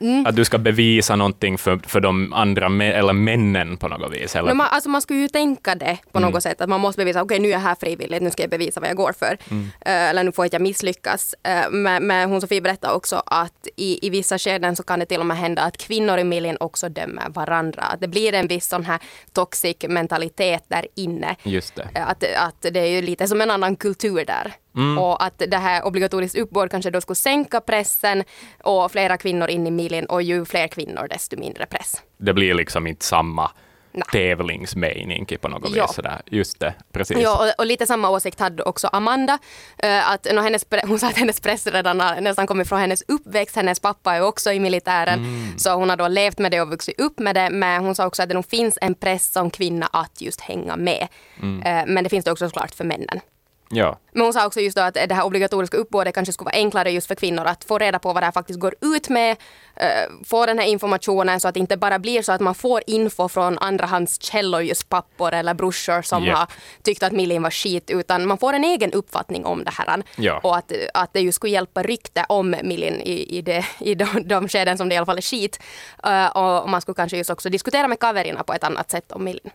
Mm. 0.00 0.26
Att 0.26 0.36
du 0.36 0.44
ska 0.44 0.58
bevisa 0.58 1.16
någonting 1.16 1.58
för, 1.58 1.80
för 1.86 2.00
de 2.00 2.32
andra 2.32 2.66
eller 2.84 3.12
männen 3.12 3.76
på 3.76 3.88
något 3.88 4.12
vis? 4.12 4.36
Eller? 4.36 4.48
No, 4.48 4.54
man, 4.54 4.66
alltså 4.70 4.90
man 4.90 5.02
skulle 5.02 5.20
ju 5.20 5.28
tänka 5.28 5.74
det 5.74 5.98
på 6.12 6.18
mm. 6.18 6.30
något 6.30 6.42
sätt, 6.42 6.60
att 6.60 6.68
man 6.68 6.80
måste 6.80 7.00
bevisa, 7.00 7.22
okej 7.22 7.36
okay, 7.36 7.42
nu 7.42 7.48
är 7.48 7.52
jag 7.52 7.60
här 7.60 7.74
frivilligt, 7.80 8.22
nu 8.22 8.30
ska 8.30 8.42
jag 8.42 8.50
bevisa 8.50 8.80
vad 8.80 8.88
jag 8.88 8.96
går 8.96 9.12
för. 9.18 9.38
Mm. 9.50 9.64
Uh, 9.64 9.70
eller 9.84 10.24
nu 10.24 10.32
får 10.32 10.48
jag 10.52 10.62
misslyckas. 10.62 11.34
Uh, 11.48 11.70
men, 11.70 12.06
men 12.06 12.30
hon 12.30 12.40
Sofie 12.40 12.60
berättade 12.60 12.94
också 12.94 13.22
att 13.26 13.68
i, 13.76 14.06
i 14.06 14.10
vissa 14.10 14.38
skeden 14.38 14.76
så 14.76 14.82
kan 14.82 14.98
det 14.98 15.06
till 15.06 15.20
och 15.20 15.26
med 15.26 15.36
hända 15.36 15.62
att 15.62 15.76
kvinnor 15.76 16.18
i 16.18 16.24
miljön 16.24 16.56
också 16.60 16.88
dömer 16.88 17.28
varandra. 17.28 17.82
Att 17.82 18.00
det 18.00 18.08
blir 18.08 18.34
en 18.34 18.46
viss 18.46 18.68
sån 18.68 18.84
här 18.84 18.98
toxic 19.32 19.76
mentalitet 19.88 20.64
där 20.68 20.86
inne. 20.94 21.36
Just 21.42 21.74
det. 21.74 21.82
Uh, 21.82 22.10
att, 22.10 22.24
att 22.36 22.62
det 22.62 22.80
är 22.80 22.86
ju 22.86 23.02
lite 23.02 23.28
som 23.28 23.40
en 23.40 23.50
annan 23.50 23.76
kultur 23.76 24.24
där. 24.26 24.54
Mm. 24.76 24.98
Och 24.98 25.24
att 25.24 25.42
det 25.48 25.56
här 25.56 25.84
obligatoriskt 25.84 26.38
uppbåd 26.38 26.70
kanske 26.70 26.90
då 26.90 27.00
skulle 27.00 27.16
sänka 27.16 27.60
pressen 27.60 28.24
och 28.64 28.92
flera 28.92 29.16
kvinnor 29.16 29.48
in 29.48 29.66
i 29.66 29.70
milen 29.70 30.06
och 30.06 30.22
ju 30.22 30.44
fler 30.44 30.68
kvinnor 30.68 31.06
desto 31.10 31.36
mindre 31.36 31.66
press. 31.66 32.02
Det 32.18 32.34
blir 32.34 32.54
liksom 32.54 32.86
inte 32.86 33.04
samma 33.04 33.50
Nej. 33.92 34.02
tävlingsmening 34.12 35.26
på 35.40 35.48
något 35.48 35.76
ja. 35.76 35.86
vis. 35.86 35.94
Sådär. 35.94 36.22
Just 36.26 36.60
det, 36.60 36.74
precis. 36.92 37.18
Ja, 37.20 37.46
och, 37.46 37.60
och, 37.60 37.66
lite 37.66 37.86
samma 37.86 38.10
åsikt 38.10 38.40
hade 38.40 38.62
också 38.62 38.88
Amanda. 38.92 39.38
Uh, 39.84 40.10
att, 40.10 40.26
no, 40.32 40.40
hennes, 40.40 40.66
hon 40.84 40.98
sa 40.98 41.06
att 41.06 41.16
hennes 41.16 41.40
press 41.40 41.66
redan 41.66 42.00
har 42.00 42.20
nästan 42.20 42.46
kommit 42.46 42.68
från 42.68 42.80
hennes 42.80 43.02
uppväxt. 43.08 43.56
Hennes 43.56 43.80
pappa 43.80 44.14
är 44.14 44.22
också 44.22 44.52
i 44.52 44.60
militären. 44.60 45.18
Mm. 45.18 45.58
Så 45.58 45.74
hon 45.74 45.90
har 45.90 45.96
då 45.96 46.08
levt 46.08 46.38
med 46.38 46.50
det 46.50 46.60
och 46.60 46.68
vuxit 46.68 47.00
upp 47.00 47.18
med 47.18 47.34
det. 47.34 47.50
Men 47.50 47.84
hon 47.84 47.94
sa 47.94 48.06
också 48.06 48.22
att 48.22 48.28
det 48.28 48.34
nog 48.34 48.46
finns 48.46 48.78
en 48.80 48.94
press 48.94 49.32
som 49.32 49.50
kvinna 49.50 49.86
att 49.86 50.20
just 50.20 50.40
hänga 50.40 50.76
med. 50.76 51.08
Mm. 51.42 51.56
Uh, 51.56 51.94
men 51.94 52.04
det 52.04 52.10
finns 52.10 52.24
det 52.24 52.32
också 52.32 52.48
såklart 52.48 52.74
för 52.74 52.84
männen. 52.84 53.20
Ja. 53.72 53.98
Men 54.12 54.22
hon 54.22 54.32
sa 54.32 54.46
också 54.46 54.60
just 54.60 54.76
då 54.76 54.82
att 54.82 54.94
det 54.94 55.14
här 55.14 55.24
obligatoriska 55.24 55.76
uppbådet 55.76 56.14
kanske 56.14 56.32
skulle 56.32 56.46
vara 56.46 56.56
enklare 56.56 56.90
just 56.90 57.06
för 57.06 57.14
kvinnor 57.14 57.44
att 57.44 57.64
få 57.64 57.78
reda 57.78 57.98
på 57.98 58.12
vad 58.12 58.22
det 58.22 58.24
här 58.24 58.32
faktiskt 58.32 58.60
går 58.60 58.74
ut 58.80 59.08
med, 59.08 59.36
uh, 59.82 60.24
få 60.24 60.46
den 60.46 60.58
här 60.58 60.66
informationen 60.66 61.40
så 61.40 61.48
att 61.48 61.54
det 61.54 61.60
inte 61.60 61.76
bara 61.76 61.98
blir 61.98 62.22
så 62.22 62.32
att 62.32 62.40
man 62.40 62.54
får 62.54 62.82
info 62.86 63.28
från 63.28 63.58
andrahandskällor, 63.58 64.60
just 64.60 64.88
pappor 64.88 65.32
eller 65.32 65.54
brorsor 65.54 66.02
som 66.02 66.24
yep. 66.24 66.36
har 66.36 66.46
tyckt 66.82 67.02
att 67.02 67.12
Milin 67.12 67.42
var 67.42 67.50
skit, 67.50 67.90
utan 67.90 68.26
man 68.26 68.38
får 68.38 68.52
en 68.52 68.64
egen 68.64 68.92
uppfattning 68.92 69.44
om 69.44 69.64
det 69.64 69.70
här. 69.70 70.02
Ja. 70.16 70.40
Och 70.42 70.56
att, 70.56 70.72
att 70.94 71.12
det 71.12 71.20
just 71.20 71.36
skulle 71.36 71.52
hjälpa 71.52 71.82
rykte 71.82 72.26
om 72.28 72.50
Milin 72.62 73.00
i, 73.00 73.38
i, 73.38 73.42
det, 73.42 73.66
i 73.78 73.94
de, 73.94 74.06
de 74.24 74.48
skeden 74.48 74.78
som 74.78 74.88
det 74.88 74.94
i 74.94 74.98
alla 74.98 75.06
fall 75.06 75.18
är 75.18 75.22
skit. 75.22 75.62
Uh, 76.06 76.26
och 76.26 76.68
man 76.68 76.80
skulle 76.80 76.94
kanske 76.94 77.16
just 77.16 77.30
också 77.30 77.50
diskutera 77.50 77.88
med 77.88 77.98
kaverina 77.98 78.42
på 78.42 78.52
ett 78.52 78.64
annat 78.64 78.90
sätt 78.90 79.12
om 79.12 79.24
Milin. 79.24 79.50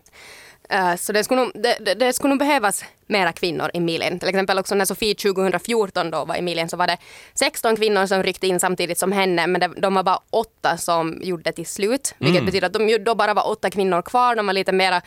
Uh, 0.73 0.95
så 0.95 1.12
det 1.12 1.23
skulle, 1.23 1.41
nog, 1.41 1.51
det, 1.54 1.93
det, 1.93 2.13
skulle 2.13 2.30
nog 2.30 2.39
behövas 2.39 2.86
mera 3.08 3.32
kvinnor 3.32 3.71
i 3.73 3.80
milen. 3.80 4.19
Till 4.19 4.30
exempel 4.30 4.60
också 4.60 4.75
när 4.75 4.86
Sofie 4.86 5.15
2014 5.15 6.12
då 6.12 6.25
var 6.25 6.36
i 6.36 6.41
milen 6.41 6.69
så 6.69 6.78
var 6.78 6.88
det 6.88 6.97
16 7.34 7.75
kvinnor 7.75 8.06
som 8.06 8.23
ryckte 8.23 8.47
in 8.47 8.60
samtidigt 8.60 8.97
som 8.97 9.12
henne 9.12 9.47
men 9.47 9.73
de 9.78 9.93
var 9.93 10.04
bara 10.04 10.19
åtta 10.30 10.78
som 10.78 11.19
gjorde 11.23 11.43
det 11.43 11.51
till 11.51 11.65
slut. 11.65 12.15
Vilket 12.17 12.39
mm. 12.39 12.45
betyder 12.45 12.67
att 12.67 12.73
de 12.73 13.04
då 13.04 13.15
bara 13.15 13.34
var 13.34 13.49
åtta 13.49 13.69
kvinnor 13.69 14.01
kvar. 14.01 14.36
De 14.36 14.45
var 14.45 14.54
lite 14.54 14.71
mera 14.71 15.01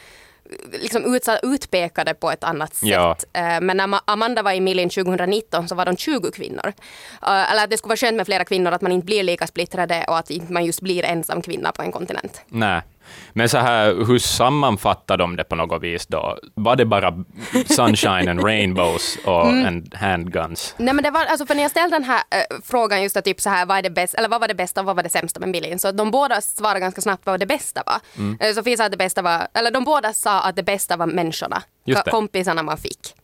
liksom 0.72 1.14
utsatt, 1.14 1.40
utpekade 1.42 2.14
på 2.14 2.30
ett 2.30 2.44
annat 2.44 2.74
sätt. 2.74 2.88
Ja. 2.88 3.16
Uh, 3.36 3.60
men 3.60 3.76
när 3.76 4.00
Amanda 4.04 4.42
var 4.42 4.52
i 4.52 4.60
Milin 4.60 4.90
2019 4.90 5.68
så 5.68 5.74
var 5.74 5.86
de 5.86 5.96
20 5.96 6.30
kvinnor. 6.30 6.72
Uh, 7.22 7.52
eller 7.52 7.64
att 7.64 7.70
det 7.70 7.78
skulle 7.78 7.88
vara 7.88 7.96
skönt 7.96 8.16
med 8.16 8.26
flera 8.26 8.44
kvinnor, 8.44 8.72
att 8.72 8.82
man 8.82 8.92
inte 8.92 9.04
blir 9.04 9.22
lika 9.22 9.46
splittrade 9.46 10.04
och 10.08 10.18
att 10.18 10.30
man 10.48 10.64
just 10.64 10.80
blir 10.80 11.04
ensam 11.04 11.42
kvinna 11.42 11.72
på 11.72 11.82
en 11.82 11.92
kontinent. 11.92 12.42
Nej. 12.48 12.82
Men 13.32 13.48
så 13.48 13.58
här, 13.58 14.06
hur 14.06 14.18
sammanfattar 14.18 15.16
de 15.16 15.36
det 15.36 15.44
på 15.44 15.56
något 15.56 15.82
vis 15.82 16.06
då? 16.06 16.38
Var 16.54 16.76
det 16.76 16.84
bara 16.84 17.24
sunshine 17.66 18.28
and 18.28 18.44
rainbows 18.44 19.18
och 19.24 19.46
mm. 19.46 19.66
and 19.66 19.94
handguns? 19.94 20.74
Nej 20.78 20.94
men 20.94 21.04
det 21.04 21.10
var, 21.10 21.24
alltså 21.24 21.46
för 21.46 21.54
när 21.54 21.62
jag 21.62 21.70
ställde 21.70 21.96
den 21.96 22.04
här 22.04 22.22
äh, 22.30 22.56
frågan 22.64 23.02
just 23.02 23.16
att 23.16 23.24
typ 23.24 23.40
så 23.40 23.50
här, 23.50 23.66
vad 23.66 23.78
är 23.78 23.82
det 23.82 23.90
bästa, 23.90 24.18
eller 24.18 24.28
vad 24.28 24.40
var 24.40 24.48
det 24.48 24.54
bästa 24.54 24.80
och 24.80 24.86
vad 24.86 24.96
var 24.96 25.02
det 25.02 25.08
sämsta 25.08 25.40
med 25.40 25.52
Billin? 25.52 25.78
Så 25.78 25.92
de 25.92 26.10
båda 26.10 26.40
svarade 26.40 26.80
ganska 26.80 27.00
snabbt 27.00 27.26
vad 27.26 27.40
det 27.40 27.46
bästa 27.46 27.82
var. 27.86 28.00
Mm. 28.16 28.38
Äh, 28.40 28.52
Sofie 28.52 28.76
sa 28.76 28.84
att 28.84 28.90
det 28.90 28.96
bästa 28.96 29.22
var, 29.22 29.48
eller 29.54 29.70
de 29.70 29.84
båda 29.84 30.12
sa 30.12 30.40
att 30.40 30.56
det 30.56 30.62
bästa 30.62 30.96
var 30.96 31.06
människorna, 31.06 31.62
kompisarna 32.10 32.62
man 32.62 32.78
fick. 32.78 33.14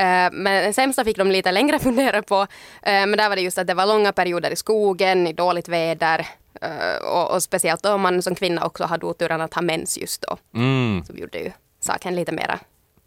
Uh, 0.00 0.32
men 0.32 0.74
sämsta 0.74 1.04
fick 1.04 1.16
de 1.16 1.30
lite 1.30 1.52
längre 1.52 1.78
fundera 1.78 2.22
på. 2.22 2.46
Men 2.82 3.12
där 3.12 3.28
var 3.28 3.36
det 3.36 3.42
just 3.42 3.58
att 3.58 3.66
det 3.66 3.74
var 3.74 3.86
långa 3.86 4.12
perioder 4.12 4.50
i 4.50 4.56
skogen, 4.56 5.26
i 5.26 5.32
dåligt 5.32 5.68
väder. 5.68 6.26
Uh, 6.64 7.08
och, 7.08 7.30
och, 7.34 7.42
speciellt 7.42 7.86
om 7.86 8.00
man 8.00 8.22
som 8.22 8.34
kvinna 8.34 8.66
också 8.66 8.84
hade 8.84 9.06
oturen 9.06 9.40
att 9.40 9.54
ha 9.54 9.62
mens 9.62 9.98
just 9.98 10.22
då. 10.22 10.36
Mm. 10.54 11.04
Som 11.04 11.18
gjorde 11.18 11.38
ju 11.38 11.52
saken 11.80 12.14
lite 12.14 12.32
mera 12.32 12.58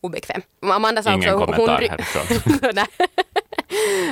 obekväm. 0.02 0.42
Amanda 0.62 1.04
sa 1.04 1.14
Ingen 1.14 1.34
också, 1.34 1.46
kommentar 1.46 1.82
hon, 1.82 1.90
härifrån. 1.90 2.86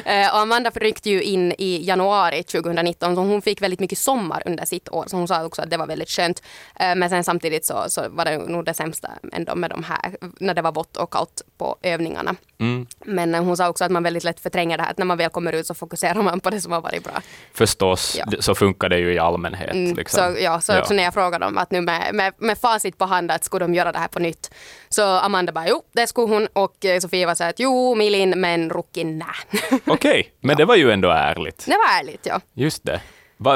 Eh, 0.06 0.34
och 0.34 0.40
Amanda 0.40 0.70
ryckte 0.70 1.10
ju 1.10 1.24
in 1.24 1.52
i 1.58 1.88
januari 1.88 2.44
2019 2.44 3.16
så 3.16 3.22
hon 3.22 3.42
fick 3.42 3.62
väldigt 3.62 3.80
mycket 3.80 3.98
sommar 3.98 4.44
under 4.46 4.66
sitt 4.66 4.90
år. 4.90 5.06
Så 5.08 5.18
hon 5.18 5.28
sa 5.28 5.46
också 5.46 5.62
att 5.62 5.70
det 5.70 5.78
var 5.78 5.88
väldigt 5.88 6.10
skönt. 6.10 6.44
Eh, 6.80 6.96
men 6.96 7.10
sen 7.10 7.24
samtidigt 7.24 7.66
så, 7.66 7.84
så 7.88 8.02
var 8.10 8.26
det 8.26 8.38
nog 8.38 8.66
det 8.66 8.74
sämsta 8.74 9.10
ändå 9.34 9.56
med 9.56 9.70
de 9.70 9.84
här, 9.84 10.18
när 10.40 10.54
det 10.54 10.62
var 10.62 10.72
vått 10.72 10.98
och 10.98 11.14
kallt 11.14 11.42
på 11.58 11.78
övningarna. 11.82 12.36
Mm. 12.60 12.88
Men 13.06 13.36
hon 13.36 13.58
sa 13.58 13.70
också 13.70 13.84
att 13.84 13.92
man 13.92 14.04
väldigt 14.04 14.24
lätt 14.24 14.40
förtränger 14.40 14.78
det 14.78 14.84
här, 14.84 14.92
att 14.92 14.98
när 14.98 15.06
man 15.06 15.18
väl 15.18 15.30
kommer 15.30 15.54
ut 15.54 15.68
så 15.68 15.74
fokuserar 15.74 16.22
man 16.22 16.40
på 16.40 16.50
det 16.50 16.62
som 16.62 16.72
har 16.72 16.82
varit 16.82 17.04
bra. 17.04 17.22
Förstås, 17.54 18.16
ja. 18.20 18.26
så 18.40 18.56
funkar 18.56 18.90
det 18.90 18.98
ju 18.98 19.14
i 19.14 19.20
allmänhet. 19.20 19.74
Mm, 19.74 19.96
liksom. 19.96 20.34
så, 20.36 20.42
ja, 20.42 20.62
så, 20.62 20.72
ja. 20.72 20.86
så 20.86 20.94
när 20.94 21.04
jag 21.04 21.14
frågade 21.14 21.46
dem 21.46 21.58
att 21.58 21.72
nu 21.72 21.82
med, 21.82 22.16
med, 22.16 22.34
med 22.38 22.58
facit 22.58 22.98
på 22.98 23.06
hand 23.06 23.32
att 23.32 23.44
skulle 23.44 23.66
de 23.66 23.74
göra 23.74 23.92
det 23.92 24.00
här 24.00 24.08
på 24.08 24.20
nytt. 24.20 24.54
Så 24.90 25.04
Amanda 25.04 25.52
bara 25.52 25.68
jo, 25.68 25.82
det 25.92 26.08
skulle 26.08 26.34
hon 26.34 26.48
och 26.54 26.86
eh, 26.86 27.00
Sofia 27.00 27.28
var 27.28 27.36
så 27.36 27.44
att 27.44 27.60
jo, 27.60 27.96
Milin, 27.96 28.30
men 28.30 28.70
Rukin 28.70 29.20
nä. 29.20 29.33
Okej, 29.72 29.92
okay, 29.94 30.24
men 30.40 30.50
ja. 30.50 30.56
det 30.56 30.66
var 30.66 30.76
ju 30.76 30.92
ändå 30.92 31.10
ärligt. 31.10 31.66
Det 31.66 31.72
var 31.72 32.00
ärligt, 32.00 32.26
ja. 32.26 32.42
Just 32.54 32.84
det. 32.84 33.02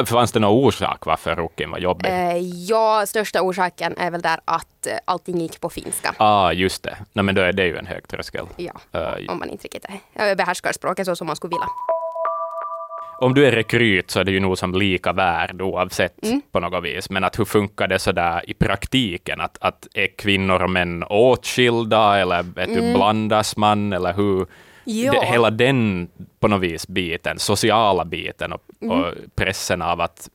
Fanns 0.06 0.32
det 0.32 0.40
någon 0.40 0.66
orsak 0.66 1.06
varför 1.06 1.36
Rukin 1.36 1.72
var 1.72 1.78
jobbig? 1.78 2.10
Eh, 2.10 2.38
ja, 2.70 3.06
största 3.08 3.42
orsaken 3.42 3.98
är 3.98 4.12
väl 4.12 4.22
där 4.22 4.40
att 4.46 4.88
eh, 4.88 4.94
allting 5.06 5.42
gick 5.42 5.62
på 5.62 5.70
finska. 5.70 6.16
ah, 6.18 6.52
just 6.52 6.84
det. 6.84 6.98
Nej, 7.14 7.24
men 7.24 7.36
då 7.36 7.42
är 7.42 7.52
det 7.52 7.66
ju 7.66 7.78
en 7.78 7.86
hög 7.86 8.08
tröskel. 8.08 8.46
Ja, 8.56 8.72
uh, 8.96 9.32
om 9.32 9.40
man 9.40 9.50
inte 9.50 9.64
riktigt 9.64 9.86
behärskar 10.38 10.72
språket 10.72 11.06
så 11.06 11.16
som 11.16 11.28
man 11.28 11.36
skulle 11.36 11.50
vilja 11.50 11.68
om 13.18 13.34
du 13.34 13.46
är 13.46 13.52
rekryt 13.52 14.12
så 14.12 14.20
är 14.20 14.24
det 14.24 14.32
ju 14.32 14.40
nog 14.40 14.58
som 14.58 14.76
lika 14.76 15.14
värd 15.14 15.62
oavsett 15.62 16.26
mm. 16.26 16.42
på 16.52 16.60
något 16.60 16.84
vis. 16.84 17.10
Men 17.10 17.24
att 17.24 17.40
hur 17.40 17.46
funkar 17.46 17.88
det 17.88 18.00
så 18.00 18.12
där 18.12 18.50
i 18.50 18.54
praktiken? 18.54 19.42
Att, 19.42 19.58
att 19.62 19.88
är 19.94 20.08
kvinnor 20.18 20.64
och 20.64 20.70
män 20.70 21.04
åtskilda 21.04 22.20
eller 22.20 22.44
vet 22.44 22.70
mm. 22.70 22.86
du, 22.86 22.94
blandas 22.94 23.58
man 23.58 23.94
eller 23.94 24.14
hur? 24.14 24.46
Det, 24.88 25.26
hela 25.26 25.50
den 25.50 26.08
på 26.40 26.48
något 26.48 26.62
vis 26.62 26.88
biten, 26.88 27.40
sociala 27.40 28.06
biten 28.06 28.54
och, 28.54 28.62
mm. 28.82 29.02
och 29.02 29.14
pressen 29.36 29.82
av 29.82 30.02
att 30.02 30.30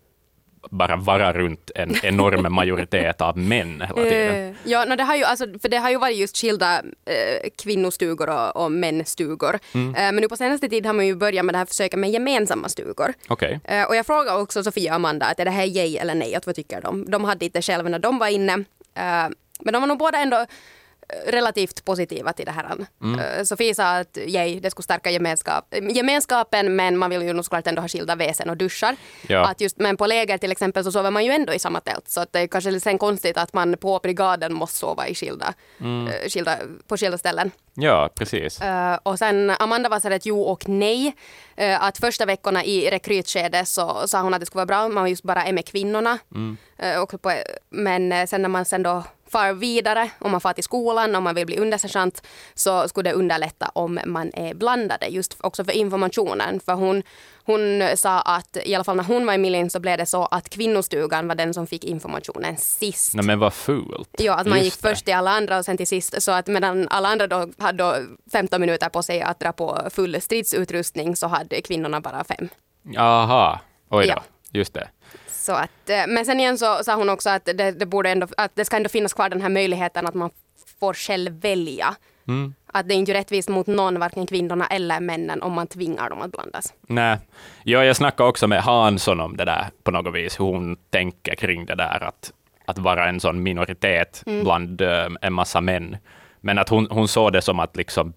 bara 0.71 0.97
vara 0.97 1.33
runt 1.33 1.71
en 1.75 1.97
enorm 2.03 2.55
majoritet 2.55 3.21
av 3.21 3.39
män 3.39 3.81
hela 3.81 4.11
tiden. 4.11 4.51
Uh, 4.51 4.57
ja, 4.65 4.85
no, 4.85 4.97
det 4.97 5.03
har 5.03 5.17
ju, 5.17 5.25
alltså, 5.25 5.47
för 5.63 5.69
det 5.69 5.77
har 5.77 5.91
ju 5.91 5.99
varit 5.99 6.17
just 6.17 6.37
skilda 6.37 6.83
uh, 6.83 7.51
kvinnostugor 7.63 8.29
och, 8.29 8.65
och 8.65 8.73
mänstugor. 8.73 9.59
Mm. 9.75 9.89
Uh, 9.89 9.95
men 9.95 10.17
nu 10.17 10.29
på 10.29 10.37
senaste 10.37 10.69
tid 10.69 10.87
har 10.87 10.93
man 10.93 11.07
ju 11.07 11.17
börjat 11.17 11.45
med 11.45 11.55
det 11.55 11.59
här 11.59 11.67
försöket 11.67 11.99
med 11.99 12.11
gemensamma 12.11 12.69
stugor. 12.69 13.15
Okay. 13.29 13.53
Uh, 13.53 13.83
och 13.89 13.97
jag 13.97 14.07
frågade 14.07 14.41
också 14.41 14.65
Sofia 14.65 14.93
och 14.93 14.97
Amanda 14.97 15.27
att 15.27 15.41
är 15.41 15.45
det 15.45 15.51
här 15.51 15.67
yay 15.67 15.97
eller 15.97 16.15
nej? 16.15 16.35
Att 16.35 16.47
vad 16.47 16.55
tycker 16.55 16.81
de? 16.81 17.11
De 17.11 17.25
hade 17.25 17.45
inte 17.45 17.63
själva 17.63 17.89
när 17.89 17.99
de 17.99 18.19
var 18.19 18.29
inne. 18.29 18.65
men 19.61 19.73
de 19.73 19.81
var 19.83 19.87
nog 19.87 19.99
båda 19.99 20.19
ändå 20.19 20.47
relativt 21.27 21.85
positiva 21.85 22.33
till 22.33 22.47
det 22.47 22.53
här. 22.53 22.77
Mm. 23.03 23.21
Eh, 23.21 23.45
Sofie 23.45 23.75
sa 23.75 23.97
att 23.97 24.17
yay, 24.17 24.61
det 24.61 24.71
skulle 24.71 24.85
stärka 24.85 25.11
gemenskap, 25.11 25.75
gemenskapen 25.91 26.77
men 26.77 26.99
man 26.99 27.11
vill 27.11 27.23
ju 27.23 27.33
nog 27.33 27.45
såklart 27.45 27.67
ändå 27.67 27.81
ha 27.81 27.89
skilda 27.89 28.15
väsen 28.17 28.51
och 28.51 28.57
duschar. 28.57 28.97
Ja. 29.27 29.45
Att 29.45 29.61
just, 29.61 29.79
men 29.79 29.97
på 29.97 30.07
läger 30.07 30.39
till 30.39 30.53
exempel 30.53 30.85
så 30.85 30.93
sover 30.93 31.11
man 31.11 31.25
ju 31.25 31.33
ändå 31.33 31.55
i 31.55 31.59
samma 31.59 31.81
tält 31.81 32.09
så 32.09 32.21
att 32.21 32.33
det 32.33 32.41
är 32.41 32.47
kanske 32.47 32.71
lite 32.71 32.99
konstigt 32.99 33.37
att 33.37 33.53
man 33.53 33.77
på 33.77 34.01
brigaden 34.03 34.55
måste 34.55 34.79
sova 34.79 35.09
i 35.09 35.15
skilda, 35.15 35.55
mm. 35.81 36.07
Eh, 36.07 36.29
skilda, 36.29 36.59
på 36.87 36.97
skilda 36.97 37.19
ställen. 37.19 37.51
Ja, 37.75 38.11
precis. 38.15 38.63
Uh, 38.63 38.95
och 39.03 39.19
sen 39.19 39.51
Amanda 39.59 39.89
var 39.89 40.01
så 40.01 40.09
ett 40.09 40.27
jo 40.27 40.43
och 40.43 40.69
nej. 40.69 41.07
Uh, 41.61 41.85
att 41.85 41.99
första 41.99 42.27
veckorna 42.27 42.65
i 42.65 42.91
rekrytskedet 42.91 43.69
så 43.69 44.09
sa 44.09 44.23
hon 44.23 44.35
att 44.35 44.41
det 44.41 44.47
skulle 44.47 44.59
vara 44.59 44.67
bra 44.67 44.85
om 44.85 44.95
man 44.95 45.11
just 45.11 45.23
bara 45.23 45.45
är 45.45 45.53
med 45.53 45.67
kvinnorna. 45.67 46.19
Mm. 46.35 46.57
Uh, 46.83 47.03
och 47.03 47.23
på, 47.23 47.33
men 47.71 48.27
sen 48.27 48.43
när 48.43 48.49
man 48.49 48.65
sen 48.65 48.83
då 48.83 49.05
far 49.33 49.53
vidare, 49.53 50.11
om 50.19 50.31
man 50.31 50.41
far 50.41 50.53
till 50.53 50.65
skolan, 50.65 51.15
om 51.15 51.25
man 51.25 51.35
vill 51.35 51.47
bli 51.47 51.59
undersergeant, 51.59 52.23
så 52.55 52.89
skulle 52.89 53.11
det 53.11 53.15
underlätta 53.15 53.71
om 53.75 54.01
man 54.07 54.31
är 54.35 54.55
blandade, 54.55 55.07
just 55.07 55.37
också 55.41 55.65
för 55.65 55.73
informationen. 55.73 56.61
För 56.61 56.73
hon, 56.73 57.03
hon 57.45 57.83
sa 57.97 58.21
att 58.21 58.57
i 58.65 58.75
alla 58.75 58.85
fall 58.85 58.97
när 58.97 59.05
hon 59.05 59.27
var 59.27 59.35
i 59.35 59.39
Milin 59.39 59.71
så 59.71 59.81
blev 59.81 59.99
det 59.99 60.07
så 60.07 60.27
att 60.27 60.49
kvinnostugan 60.49 61.29
var 61.29 61.35
den 61.35 61.55
som 61.55 61.67
fick 61.67 61.85
informationen 61.85 62.57
sist. 62.57 63.15
Nej 63.15 63.25
men 63.25 63.39
vad 63.39 63.55
fult. 63.55 64.09
Ja, 64.19 64.35
att 64.35 64.47
man 64.47 64.59
just 64.59 64.65
gick 64.65 64.83
det. 64.83 64.89
först 64.89 65.05
till 65.05 65.15
alla 65.15 65.31
andra 65.31 65.59
och 65.59 65.65
sen 65.65 65.77
till 65.77 65.87
sist. 65.87 66.23
Så 66.23 66.33
att 66.33 66.47
medan 66.47 66.89
alla 66.89 67.09
andra 67.09 67.27
då 67.27 67.49
hade 67.59 67.79
då 67.79 67.97
15 68.33 68.61
minuter 68.61 68.89
på 68.89 69.03
sig 69.03 69.23
att 69.23 69.41
dra 69.41 69.53
på 69.53 69.89
full 69.91 70.21
stridsutrustning 70.21 71.17
så 71.17 71.27
hade 71.27 71.63
kvinnorna 71.63 72.01
bara 72.01 72.25
fem. 72.25 72.49
Jaha, 72.83 73.61
oj 73.91 74.07
då. 74.07 74.13
Ja. 74.13 74.23
Just 74.51 74.75
det. 74.75 74.89
Så 75.43 75.53
att, 75.53 75.91
eh, 75.91 76.05
men 76.09 76.25
sen 76.25 76.41
igen 76.41 76.59
så 76.59 76.85
sa 76.85 76.95
hon 76.95 77.09
också 77.09 77.31
att 77.31 77.45
det, 77.45 77.71
det, 77.71 77.87
borde 77.87 78.11
ändå, 78.11 78.27
att 78.37 78.51
det 78.55 78.65
ska 78.65 78.77
ändå 78.77 78.89
finnas 78.89 79.13
kvar 79.13 79.29
den 79.29 79.43
här 79.43 79.49
möjligheten 79.49 80.07
att 80.07 80.15
man 80.15 80.31
får 80.81 80.95
själv 80.95 81.41
välja. 81.41 81.95
Mm. 82.29 82.55
Att 82.67 82.89
det 82.89 82.95
är 82.95 82.97
inte 82.97 83.15
rättvist 83.15 83.49
mot 83.49 83.67
någon, 83.67 83.99
varken 83.99 84.27
kvinnorna 84.27 84.67
eller 84.67 85.01
männen, 85.01 85.43
om 85.43 85.53
man 85.53 85.67
tvingar 85.67 86.11
dem 86.11 86.23
att 86.23 86.33
blandas. 86.33 86.75
Nej. 86.81 87.19
Ja, 87.65 87.85
jag 87.85 87.97
snackade 87.97 88.29
också 88.29 88.49
med 88.49 88.63
Hansson 88.63 89.21
om 89.21 89.37
det 89.37 89.45
där 89.45 89.67
på 89.83 89.91
något 89.91 90.15
vis, 90.15 90.41
hur 90.41 90.45
hon 90.45 90.77
tänker 90.91 91.35
kring 91.35 91.67
det 91.67 91.75
där 91.75 92.05
att, 92.05 92.33
att 92.65 92.79
vara 92.79 93.09
en 93.09 93.21
sån 93.21 93.43
minoritet 93.43 94.23
mm. 94.27 94.45
bland 94.45 94.81
uh, 94.81 95.09
en 95.21 95.33
massa 95.33 95.61
män. 95.61 95.97
Men 96.41 96.59
att 96.59 96.69
hon, 96.69 96.89
hon 96.91 97.09
såg 97.09 97.33
det 97.33 97.43
som 97.43 97.61
att 97.61 97.77
liksom 97.77 98.13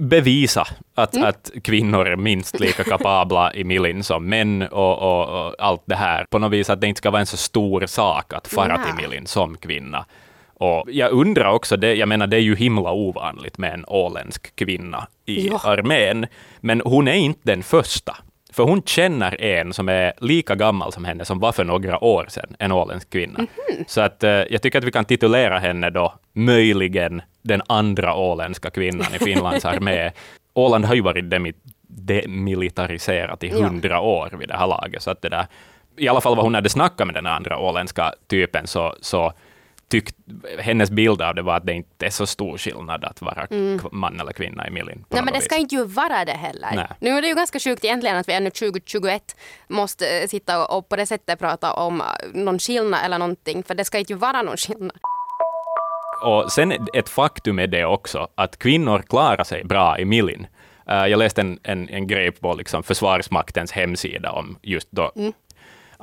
bevisa 0.00 0.66
att, 0.94 1.14
mm. 1.14 1.28
att 1.28 1.50
kvinnor 1.62 2.06
är 2.06 2.16
minst 2.16 2.60
lika 2.60 2.84
kapabla 2.84 3.54
i 3.54 3.64
millin 3.64 4.04
som 4.04 4.28
män 4.28 4.62
och, 4.62 4.98
och, 4.98 5.46
och, 5.46 5.54
allt 5.58 5.82
det 5.84 5.96
här. 5.96 6.26
På 6.30 6.38
något 6.38 6.52
vis 6.52 6.70
att 6.70 6.80
det 6.80 6.86
inte 6.86 6.98
ska 6.98 7.10
vara 7.10 7.20
en 7.20 7.26
så 7.26 7.36
stor 7.36 7.86
sak 7.86 8.32
att 8.32 8.48
fara 8.48 8.78
till 8.84 8.94
millin 8.94 9.26
som 9.26 9.56
kvinna. 9.56 10.04
Och 10.54 10.84
jag 10.90 11.12
undrar 11.12 11.52
också, 11.52 11.76
det, 11.76 11.94
jag 11.94 12.08
menar 12.08 12.26
det 12.26 12.36
är 12.36 12.40
ju 12.40 12.56
himla 12.56 12.92
ovanligt 12.92 13.58
med 13.58 13.74
en 13.74 13.84
åländsk 13.88 14.56
kvinna 14.56 15.06
i 15.26 15.48
ja. 15.48 15.60
armén, 15.64 16.26
men 16.60 16.82
hon 16.84 17.08
är 17.08 17.14
inte 17.14 17.40
den 17.42 17.62
första. 17.62 18.16
För 18.52 18.62
hon 18.62 18.82
känner 18.82 19.40
en 19.40 19.72
som 19.72 19.88
är 19.88 20.12
lika 20.20 20.54
gammal 20.54 20.92
som 20.92 21.04
henne, 21.04 21.24
som 21.24 21.38
var 21.38 21.52
för 21.52 21.64
några 21.64 22.04
år 22.04 22.26
sedan, 22.28 22.56
en 22.58 22.72
åländsk 22.72 23.10
kvinna. 23.10 23.38
Mm 23.38 23.48
-hmm. 23.48 23.84
Så 23.86 24.00
att, 24.00 24.24
eh, 24.24 24.30
jag 24.30 24.62
tycker 24.62 24.78
att 24.78 24.84
vi 24.84 24.92
kan 24.92 25.04
titulera 25.04 25.58
henne 25.58 25.90
då 25.90 26.14
möjligen 26.32 27.22
den 27.42 27.62
andra 27.66 28.14
åländska 28.14 28.70
kvinnan 28.70 29.14
i 29.14 29.18
Finlands 29.24 29.64
armé. 29.64 30.10
Åland 30.54 30.84
har 30.84 30.94
ju 30.94 31.00
varit 31.00 31.24
demilitariserat 31.86 33.44
i 33.44 33.48
hundra 33.48 34.00
år 34.00 34.30
vid 34.38 34.48
det 34.48 34.56
här 34.56 34.66
laget, 34.66 35.02
så 35.02 35.10
att 35.10 35.22
det 35.22 35.28
där, 35.28 35.46
i 35.96 36.08
alla 36.08 36.20
fall 36.20 36.36
vad 36.36 36.44
hon 36.44 36.54
hade 36.54 36.68
snackat 36.68 37.06
med 37.06 37.14
den 37.14 37.26
andra 37.26 37.58
åländska 37.58 38.14
typen, 38.28 38.66
så, 38.66 38.94
så 39.00 39.32
tyckt, 39.92 40.16
hennes 40.58 40.90
bild 40.90 41.22
av 41.22 41.34
det 41.34 41.42
var 41.42 41.56
att 41.56 41.66
det 41.66 41.72
inte 41.72 42.06
är 42.06 42.10
så 42.10 42.26
stor 42.26 42.58
skillnad 42.58 43.04
att 43.04 43.22
vara 43.22 43.46
mm. 43.50 43.80
man 43.92 44.20
eller 44.20 44.32
kvinna 44.32 44.68
i 44.68 44.70
Milin. 44.70 45.04
Nej, 45.08 45.22
men 45.22 45.34
det 45.34 45.40
ska 45.40 45.56
inte 45.56 45.74
ju 45.74 45.84
vara 45.84 46.24
det 46.24 46.32
heller. 46.32 46.70
Nej. 46.74 46.88
Nu 47.00 47.10
är 47.10 47.22
det 47.22 47.28
ju 47.28 47.34
ganska 47.34 47.58
sjukt 47.58 47.84
egentligen 47.84 48.16
att 48.16 48.28
vi 48.28 48.32
ännu 48.32 48.50
2021 48.50 49.36
måste 49.68 50.20
eh, 50.20 50.28
sitta 50.28 50.64
och, 50.64 50.78
och 50.78 50.88
på 50.88 50.96
det 50.96 51.06
sättet 51.06 51.38
prata 51.38 51.72
om 51.72 52.00
eh, 52.00 52.06
någon 52.34 52.58
skillnad 52.58 53.00
eller 53.04 53.18
någonting, 53.18 53.62
för 53.62 53.74
det 53.74 53.84
ska 53.84 53.98
inte 53.98 54.12
ju 54.12 54.18
vara 54.18 54.42
någon 54.42 54.56
skillnad. 54.56 54.98
Och 56.22 56.52
sen 56.52 56.72
ett 56.94 57.08
faktum 57.08 57.58
är 57.58 57.66
det 57.66 57.84
också 57.84 58.28
att 58.34 58.58
kvinnor 58.58 59.02
klarar 59.08 59.44
sig 59.44 59.64
bra 59.64 59.98
i 59.98 60.04
Milin. 60.04 60.46
Uh, 60.90 61.06
jag 61.06 61.18
läste 61.18 61.40
en, 61.40 61.58
en, 61.62 61.88
en 61.88 62.06
grej 62.06 62.30
på 62.30 62.54
liksom 62.54 62.82
Försvarsmaktens 62.82 63.72
hemsida 63.72 64.32
om 64.32 64.58
just 64.62 64.88
då 64.90 65.12
mm 65.16 65.32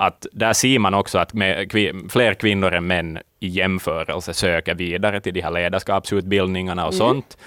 att 0.00 0.26
där 0.32 0.52
ser 0.52 0.78
man 0.78 0.94
också 0.94 1.18
att 1.18 1.32
med, 1.32 1.72
fler 2.10 2.34
kvinnor 2.34 2.72
än 2.72 2.86
män 2.86 3.18
i 3.40 3.48
jämförelse 3.48 4.34
söker 4.34 4.74
vidare 4.74 5.20
till 5.20 5.34
de 5.34 5.40
här 5.40 5.50
ledarskapsutbildningarna 5.50 6.86
och 6.86 6.92
mm. 6.92 6.98
sånt. 6.98 7.38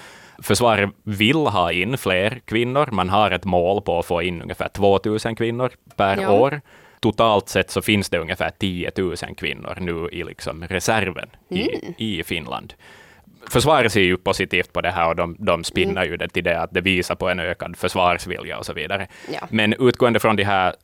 Försvaret 0.42 0.90
vill 1.02 1.36
ha 1.46 1.72
in 1.72 1.98
fler 1.98 2.40
kvinnor. 2.44 2.88
Man 2.92 3.08
har 3.08 3.30
ett 3.30 3.44
mål 3.44 3.82
på 3.82 3.98
att 3.98 4.06
få 4.06 4.22
in 4.22 4.42
ungefär 4.42 4.68
2000 4.68 5.36
kvinnor 5.36 5.70
per 5.96 6.20
ja. 6.20 6.30
år. 6.30 6.60
Totalt 7.04 7.48
sett 7.48 7.70
så 7.70 7.82
finns 7.82 8.10
det 8.10 8.18
ungefär 8.18 8.50
10 8.50 8.90
000 8.96 9.16
kvinnor 9.36 9.76
nu 9.80 10.08
i 10.12 10.24
liksom 10.24 10.64
reserven 10.64 11.28
mm. 11.50 11.62
i, 11.98 12.18
i 12.18 12.24
Finland. 12.24 12.74
Försvaret 13.50 13.92
ser 13.92 14.00
ju 14.00 14.16
positivt 14.16 14.72
på 14.72 14.80
det 14.80 14.90
här 14.90 15.08
och 15.08 15.16
de, 15.16 15.36
de 15.38 15.64
spinnar 15.64 16.02
mm. 16.02 16.10
ju 16.10 16.16
det 16.16 16.28
till 16.28 16.44
det 16.44 16.60
att 16.60 16.70
det 16.72 16.80
visar 16.80 17.14
på 17.14 17.28
en 17.28 17.40
ökad 17.40 17.76
försvarsvilja 17.76 18.58
och 18.58 18.66
så 18.66 18.72
vidare. 18.72 19.06
Ja. 19.32 19.48
Men 19.50 19.72
utgående 19.72 20.20
från 20.20 20.36
de 20.36 20.44
här 20.44 20.74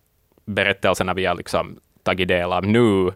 berättelserna 0.45 1.15
vi 1.15 1.27
har 1.27 1.35
liksom 1.35 1.81
tagit 2.03 2.29
del 2.29 2.53
av 2.53 2.67
nu 2.67 3.13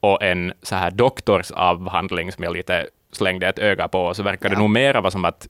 och 0.00 0.22
en 0.22 0.52
så 0.62 0.74
här 0.74 0.90
doktorsavhandling 0.90 2.32
som 2.32 2.44
jag 2.44 2.56
lite 2.56 2.86
slängde 3.12 3.48
ett 3.48 3.58
öga 3.58 3.88
på, 3.88 4.14
så 4.14 4.22
verkar 4.22 4.48
det 4.48 4.58
nog 4.58 4.70
mera 4.70 5.00
vara 5.00 5.10
som 5.10 5.24
att, 5.24 5.48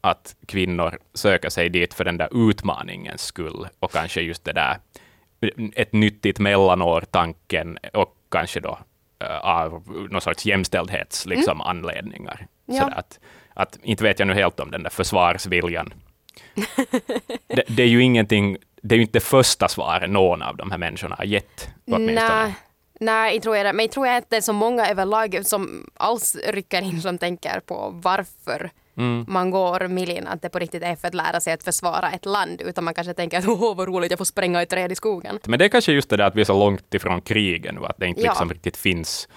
att 0.00 0.36
kvinnor 0.46 0.98
söker 1.14 1.48
sig 1.48 1.68
dit 1.68 1.94
för 1.94 2.04
den 2.04 2.16
där 2.16 2.48
utmaningens 2.50 3.22
skull 3.22 3.66
och 3.78 3.92
kanske 3.92 4.20
just 4.20 4.44
det 4.44 4.52
där 4.52 4.76
ett 5.74 5.92
nyttigt 5.92 6.38
mellanår-tanken 6.38 7.78
och 7.92 8.16
kanske 8.30 8.60
då 8.60 8.78
uh, 9.24 9.38
av 9.38 9.82
någon 10.10 10.20
sorts 10.20 10.46
jämställdhets 10.46 11.26
mm. 11.26 11.38
liksom, 11.38 11.56
mm. 11.56 11.66
anledningar. 11.66 12.46
Ja. 12.66 12.90
att, 12.94 13.20
att, 13.54 13.78
inte 13.82 14.04
vet 14.04 14.18
jag 14.18 14.28
nu 14.28 14.34
helt 14.34 14.60
om 14.60 14.70
den 14.70 14.82
där 14.82 14.90
försvarsviljan. 14.90 15.94
det, 17.46 17.64
det, 17.68 17.82
är 17.82 17.86
ju 17.86 18.02
ingenting 18.02 18.56
det 18.82 18.94
är 18.94 18.96
ju 18.96 19.02
inte 19.02 19.18
det 19.18 19.24
första 19.24 19.68
svaret 19.68 20.10
någon 20.10 20.42
av 20.42 20.56
de 20.56 20.70
här 20.70 20.78
människorna 20.78 21.14
har 21.14 21.24
gett. 21.24 21.70
Nej, 21.84 22.54
nej, 23.00 23.34
jag 23.34 23.42
tror 23.42 23.56
jag 23.56 23.66
det. 23.66 23.72
Men 23.72 23.84
jag 23.84 23.92
tror 23.92 24.08
att 24.08 24.30
det 24.30 24.36
är 24.36 24.40
så 24.40 24.52
många 24.52 24.86
överlag 24.86 25.40
som 25.46 25.90
alls 25.94 26.36
rycker 26.46 26.82
in 26.82 27.02
som 27.02 27.18
tänker 27.18 27.60
på 27.60 27.90
varför 28.02 28.70
mm. 29.00 29.24
man 29.28 29.50
går 29.50 29.88
milin, 29.88 30.26
att 30.26 30.42
det 30.42 30.48
på 30.48 30.58
riktigt 30.58 30.82
är 30.82 30.96
för 30.96 31.08
att 31.08 31.14
lära 31.14 31.40
sig 31.40 31.52
att 31.52 31.62
försvara 31.62 32.10
ett 32.10 32.26
land, 32.26 32.62
utan 32.62 32.84
man 32.84 32.94
kanske 32.94 33.14
tänker 33.14 33.38
att 33.38 33.48
åh 33.48 33.76
vad 33.76 33.88
roligt, 33.88 34.10
jag 34.10 34.18
får 34.18 34.24
spränga 34.24 34.62
ett 34.62 34.70
träd 34.70 34.92
i 34.92 34.94
skogen. 34.94 35.38
Men 35.46 35.58
det 35.58 35.64
är 35.64 35.68
kanske 35.68 35.92
just 35.92 36.10
det 36.10 36.16
där 36.16 36.24
att 36.24 36.36
vi 36.36 36.40
är 36.40 36.44
så 36.44 36.58
långt 36.58 36.94
ifrån 36.94 37.20
krigen 37.20 37.74
nu, 37.74 37.86
att 37.86 37.98
det 37.98 38.06
inte 38.06 38.20
ja. 38.20 38.30
liksom 38.30 38.50
riktigt 38.50 38.76
finns 38.76 39.28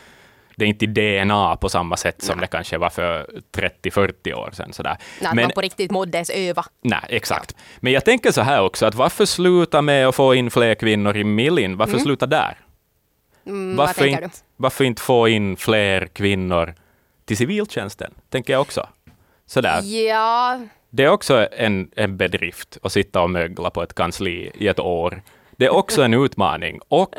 det 0.56 0.65
är 0.65 0.69
inte 0.69 0.86
DNA 0.86 1.56
på 1.56 1.69
samma 1.69 1.97
sätt 1.97 2.21
som 2.21 2.38
Nej. 2.38 2.41
det 2.41 2.47
kanske 2.47 2.78
var 2.78 2.89
för 2.89 3.41
30-40 3.52 4.34
år 4.34 4.52
sedan. 4.54 4.73
Sådär. 4.73 4.97
Nej, 5.21 5.32
Men, 5.36 5.43
man 5.43 5.52
på 5.52 5.62
riktigt 5.62 5.91
måddes 5.91 6.30
öva. 6.30 6.65
Nej, 6.82 7.06
exakt. 7.10 7.56
Ja. 7.58 7.63
Men 7.80 7.93
jag 7.93 8.06
tänker 8.06 8.32
så 8.32 8.41
här 8.41 8.62
också, 8.62 8.86
att 8.86 8.95
varför 8.95 9.26
sluta 9.26 9.82
med 9.82 10.08
att 10.08 10.15
få 10.15 10.36
in 10.36 10.52
fler 10.52 10.76
kvinnor 10.76 11.17
i 11.17 11.23
Millin? 11.23 11.78
Varför 11.78 11.93
mm. 11.93 12.04
sluta 12.04 12.26
där? 12.26 12.58
Mm, 13.45 13.76
varför, 13.76 14.06
inte, 14.06 14.30
varför 14.58 14.84
inte 14.84 15.02
få 15.02 15.28
in 15.28 15.58
fler 15.58 16.08
kvinnor 16.08 16.76
till 17.26 17.38
civiltjänsten, 17.38 18.13
tänker 18.30 18.54
jag 18.54 18.62
också. 18.62 18.88
Sådär. 19.53 19.81
Ja. 20.07 20.59
Det 20.89 21.03
är 21.03 21.09
också 21.09 21.47
en, 21.51 21.91
en 21.95 22.17
bedrift 22.17 22.77
att 22.83 22.91
sitta 22.91 23.21
och 23.21 23.29
mögla 23.29 23.69
på 23.69 23.83
ett 23.83 23.93
kansli 23.93 24.51
i 24.55 24.67
ett 24.67 24.79
år 24.79 25.21
det 25.57 25.65
är 25.65 25.73
också 25.73 26.01
en 26.01 26.13
utmaning. 26.13 26.79
Och 26.87 27.15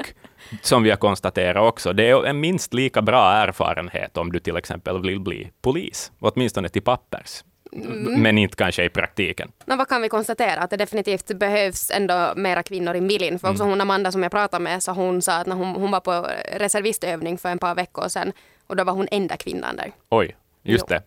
som 0.62 0.82
vi 0.82 0.90
har 0.90 0.96
konstaterat 0.96 1.68
också, 1.68 1.92
det 1.92 2.08
är 2.08 2.26
en 2.26 2.40
minst 2.40 2.74
lika 2.74 3.02
bra 3.02 3.32
erfarenhet 3.32 4.16
om 4.16 4.32
du 4.32 4.40
till 4.40 4.56
exempel 4.56 5.02
vill 5.02 5.20
bli 5.20 5.50
polis, 5.62 6.12
åtminstone 6.18 6.68
till 6.68 6.82
pappers. 6.82 7.44
Mm. 7.72 8.22
Men 8.22 8.38
inte 8.38 8.56
kanske 8.56 8.84
i 8.84 8.88
praktiken. 8.88 9.52
Men 9.64 9.78
vad 9.78 9.88
kan 9.88 10.02
vi 10.02 10.08
konstatera? 10.08 10.60
Att 10.60 10.70
det 10.70 10.76
definitivt 10.76 11.38
behövs 11.38 11.90
ändå 11.90 12.32
mera 12.36 12.62
kvinnor 12.62 12.94
i 12.94 13.00
Milin. 13.00 13.38
För 13.38 13.50
också 13.50 13.62
mm. 13.62 13.70
hon 13.70 13.80
Amanda 13.80 14.12
som 14.12 14.22
jag 14.22 14.32
pratade 14.32 14.64
med, 14.64 14.82
så 14.82 14.92
hon 14.92 15.22
sa 15.22 15.32
att 15.32 15.46
när 15.46 15.56
hon, 15.56 15.74
hon 15.74 15.90
var 15.90 16.00
på 16.00 16.26
reservistövning 16.52 17.38
för 17.38 17.48
en 17.48 17.58
par 17.58 17.74
veckor 17.74 18.08
sedan, 18.08 18.32
och 18.66 18.76
då 18.76 18.84
var 18.84 18.92
hon 18.92 19.08
enda 19.10 19.36
kvinnan 19.36 19.76
där. 19.76 19.92
Oj, 20.08 20.36
just 20.62 20.84
jo. 20.88 20.94
det. 20.94 21.02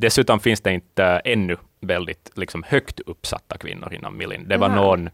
Dessutom 0.00 0.40
finns 0.40 0.60
det 0.60 0.72
inte 0.72 1.04
ännu 1.04 1.56
väldigt 1.80 2.30
liksom, 2.34 2.62
högt 2.62 3.00
uppsatta 3.00 3.58
kvinnor 3.58 3.94
inom 3.94 4.16
Milin. 4.16 4.48
Det 4.48 4.56
var 4.56 4.66
mm. 4.66 4.78
någon 4.78 5.10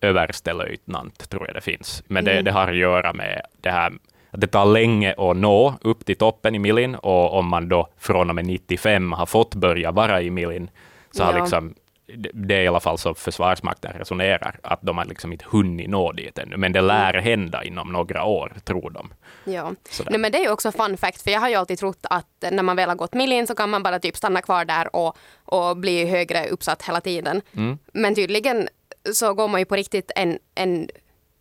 överstelöjtnant, 0.00 1.30
tror 1.30 1.46
jag 1.46 1.54
det 1.54 1.60
finns. 1.60 2.02
Men 2.06 2.24
det, 2.24 2.32
mm. 2.32 2.44
det 2.44 2.52
har 2.52 2.68
att 2.68 2.76
göra 2.76 3.12
med 3.12 3.42
det 3.60 3.70
här 3.70 3.92
att 4.30 4.40
det 4.40 4.46
tar 4.46 4.64
länge 4.64 5.14
att 5.18 5.36
nå 5.36 5.74
upp 5.80 6.04
till 6.04 6.16
toppen 6.16 6.54
i 6.54 6.58
Milin 6.58 6.94
och 6.94 7.38
om 7.38 7.48
man 7.48 7.68
då 7.68 7.88
från 7.98 8.28
och 8.28 8.34
med 8.34 8.46
95 8.46 9.12
har 9.12 9.26
fått 9.26 9.54
börja 9.54 9.90
vara 9.90 10.22
i 10.22 10.30
Milin, 10.30 10.70
så 11.10 11.24
har 11.24 11.40
liksom 11.40 11.74
det 12.16 12.54
är 12.54 12.62
i 12.62 12.68
alla 12.68 12.80
fall 12.80 12.98
så 12.98 13.14
Försvarsmakten 13.14 13.92
resonerar, 13.92 14.60
att 14.62 14.82
de 14.82 14.98
har 14.98 15.04
liksom 15.04 15.32
inte 15.32 15.44
hunnit 15.48 15.90
nå 15.90 16.12
dit 16.12 16.38
ännu, 16.38 16.56
men 16.56 16.72
det 16.72 16.80
lär 16.80 17.14
mm. 17.14 17.24
hända 17.24 17.64
inom 17.64 17.92
några 17.92 18.24
år, 18.24 18.52
tror 18.64 18.90
de. 18.90 19.12
Ja, 19.44 19.72
Nej, 20.10 20.18
men 20.18 20.32
det 20.32 20.38
är 20.38 20.42
ju 20.42 20.50
också 20.50 20.72
fun 20.72 20.96
fact, 20.96 21.22
för 21.22 21.30
jag 21.30 21.40
har 21.40 21.48
ju 21.48 21.54
alltid 21.54 21.78
trott 21.78 22.06
att 22.10 22.44
när 22.50 22.62
man 22.62 22.76
väl 22.76 22.88
har 22.88 22.96
gått 22.96 23.14
milin 23.14 23.46
så 23.46 23.54
kan 23.54 23.70
man 23.70 23.82
bara 23.82 23.98
typ 23.98 24.16
stanna 24.16 24.42
kvar 24.42 24.64
där 24.64 24.96
och, 24.96 25.16
och 25.44 25.76
bli 25.76 26.06
högre 26.06 26.46
uppsatt 26.48 26.82
hela 26.82 27.00
tiden. 27.00 27.42
Mm. 27.56 27.78
Men 27.92 28.14
tydligen 28.14 28.68
så 29.14 29.34
går 29.34 29.48
man 29.48 29.60
ju 29.60 29.64
på 29.64 29.76
riktigt 29.76 30.10
en, 30.16 30.38
en 30.54 30.88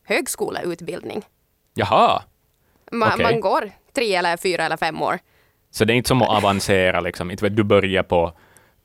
högskoleutbildning. 0.04 1.24
Jaha. 1.74 2.24
Man, 2.92 3.14
okay. 3.14 3.24
man 3.24 3.42
går 3.42 3.72
tre 3.94 4.16
eller 4.16 4.38
fyra 4.38 4.66
eller 4.66 4.78
fem 4.78 5.02
år. 5.02 5.20
Så 5.72 5.86
det 5.86 5.94
är 5.94 5.96
inte 5.96 6.08
som 6.08 6.22
att 6.22 6.30
avancera, 6.38 7.00
liksom. 7.00 7.36
du 7.42 7.64
börjar 7.64 8.04
på 8.04 8.34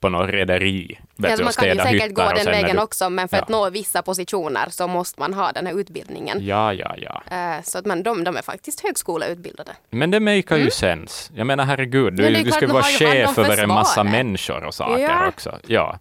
på 0.04 0.08
något 0.08 0.30
rederi. 0.30 0.98
Ja, 1.16 1.36
man 1.42 1.52
kan 1.52 1.68
ju 1.68 1.76
säkert 1.76 2.14
gå 2.14 2.22
den 2.36 2.44
vägen 2.44 2.76
du... 2.76 2.82
också, 2.82 3.10
men 3.10 3.28
för 3.28 3.36
ja. 3.36 3.42
att 3.42 3.48
nå 3.48 3.70
vissa 3.70 4.02
positioner 4.02 4.66
så 4.70 4.86
måste 4.86 5.20
man 5.20 5.34
ha 5.34 5.52
den 5.52 5.66
här 5.66 5.80
utbildningen. 5.80 6.46
Ja, 6.46 6.72
ja, 6.72 6.94
ja. 6.96 7.22
Uh, 7.32 7.62
så 7.64 7.78
att 7.78 7.86
man, 7.86 8.02
de, 8.02 8.24
de 8.24 8.36
är 8.36 8.42
faktiskt 8.42 8.80
högskoleutbildade. 8.80 9.70
Men 9.90 10.10
det 10.10 10.20
makar 10.20 10.54
mm. 10.54 10.64
ju 10.64 10.70
sens. 10.70 11.30
Jag 11.34 11.46
menar 11.46 11.64
herregud, 11.64 12.14
du, 12.14 12.42
du 12.42 12.50
ska 12.50 12.66
vara 12.66 12.82
chef 12.82 13.38
över 13.38 13.62
en 13.62 13.68
massa 13.68 14.04
människor 14.04 14.64
och 14.64 14.74
saker 14.74 15.02
ja. 15.02 15.28
också. 15.28 15.58
Ja 15.66 15.98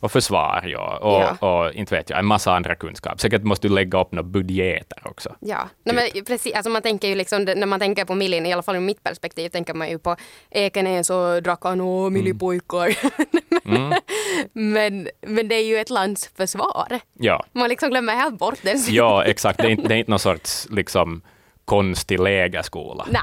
och 0.00 0.12
försvar, 0.12 0.64
ja. 0.66 0.98
Och, 0.98 1.22
ja. 1.40 1.48
och, 1.48 1.74
inte 1.74 1.94
vet 1.94 2.10
jag, 2.10 2.18
en 2.18 2.26
massa 2.26 2.52
andra 2.52 2.74
kunskap. 2.74 3.20
Säkert 3.20 3.42
måste 3.42 3.68
du 3.68 3.74
lägga 3.74 4.00
upp 4.00 4.12
några 4.12 4.22
budgeter 4.22 4.98
också. 5.04 5.36
Ja, 5.40 5.62
typ. 5.62 5.94
Nej, 5.94 6.10
men 6.14 6.24
precis. 6.24 6.54
Alltså 6.54 6.70
man 6.70 6.82
tänker 6.82 7.08
ju 7.08 7.14
liksom, 7.14 7.44
när 7.44 7.66
man 7.66 7.80
tänker 7.80 8.04
på 8.04 8.14
Millin, 8.14 8.46
i 8.46 8.52
alla 8.52 8.62
fall 8.62 8.76
ur 8.76 8.80
mitt 8.80 9.02
perspektiv, 9.02 9.48
tänker 9.48 9.74
man 9.74 9.90
ju 9.90 9.98
på 9.98 10.16
Ekenäs 10.50 11.10
och 11.10 11.42
Drakan 11.42 11.80
och 11.80 12.12
millipojkar. 12.12 12.96
Mm. 13.64 13.82
mm. 13.82 13.98
men, 14.52 15.08
men 15.20 15.48
det 15.48 15.54
är 15.54 15.64
ju 15.64 15.78
ett 15.78 15.90
lands 15.90 16.30
försvar. 16.36 17.00
Ja. 17.18 17.44
Man 17.52 17.68
liksom 17.68 17.90
glömmer 17.90 18.14
helt 18.14 18.38
bort 18.38 18.58
det. 18.62 18.88
ja, 18.88 19.24
exakt. 19.24 19.58
Det 19.58 19.66
är, 19.66 19.70
inte, 19.70 19.88
det 19.88 19.94
är 19.94 19.98
inte 19.98 20.10
någon 20.10 20.18
sorts 20.18 20.66
liksom, 20.70 21.22
konstig 21.64 22.20
lägerskola. 22.20 23.06
Nej. 23.10 23.22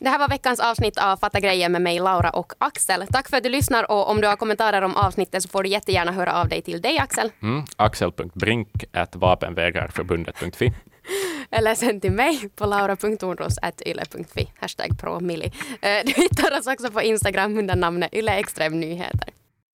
Det 0.00 0.08
här 0.08 0.18
var 0.18 0.28
veckans 0.28 0.60
avsnitt 0.60 0.98
av 0.98 1.16
Fatta 1.16 1.40
grejer 1.40 1.68
med 1.68 1.82
mig, 1.82 1.98
Laura 1.98 2.30
och 2.30 2.52
Axel. 2.58 3.06
Tack 3.06 3.28
för 3.28 3.36
att 3.36 3.42
du 3.42 3.48
lyssnar 3.48 3.90
och 3.90 4.10
om 4.10 4.20
du 4.20 4.26
har 4.26 4.36
kommentarer 4.36 4.82
om 4.82 4.96
avsnittet 4.96 5.42
så 5.42 5.48
får 5.48 5.62
du 5.62 5.68
jättegärna 5.68 6.12
höra 6.12 6.40
av 6.40 6.48
dig 6.48 6.62
till 6.62 6.80
dig, 6.80 6.98
Axel. 6.98 7.32
Mm, 7.42 7.64
Axel.brink 7.76 8.84
vapenvägrarförbundet.fi 9.12 10.72
Eller 11.50 11.74
sen 11.74 12.00
till 12.00 12.12
mig 12.12 12.48
på 12.56 12.66
laura.orros.yle.fi. 12.66 14.52
Hashtag 14.60 14.98
promilli. 15.00 15.52
Eh, 15.82 15.98
du 16.04 16.12
hittar 16.12 16.58
oss 16.58 16.66
också 16.66 16.90
på 16.90 17.02
Instagram 17.02 17.58
under 17.58 17.76
namnet 17.76 18.14
Yle 18.14 18.32
Extrem 18.32 18.80
Nyheter. 18.80 19.28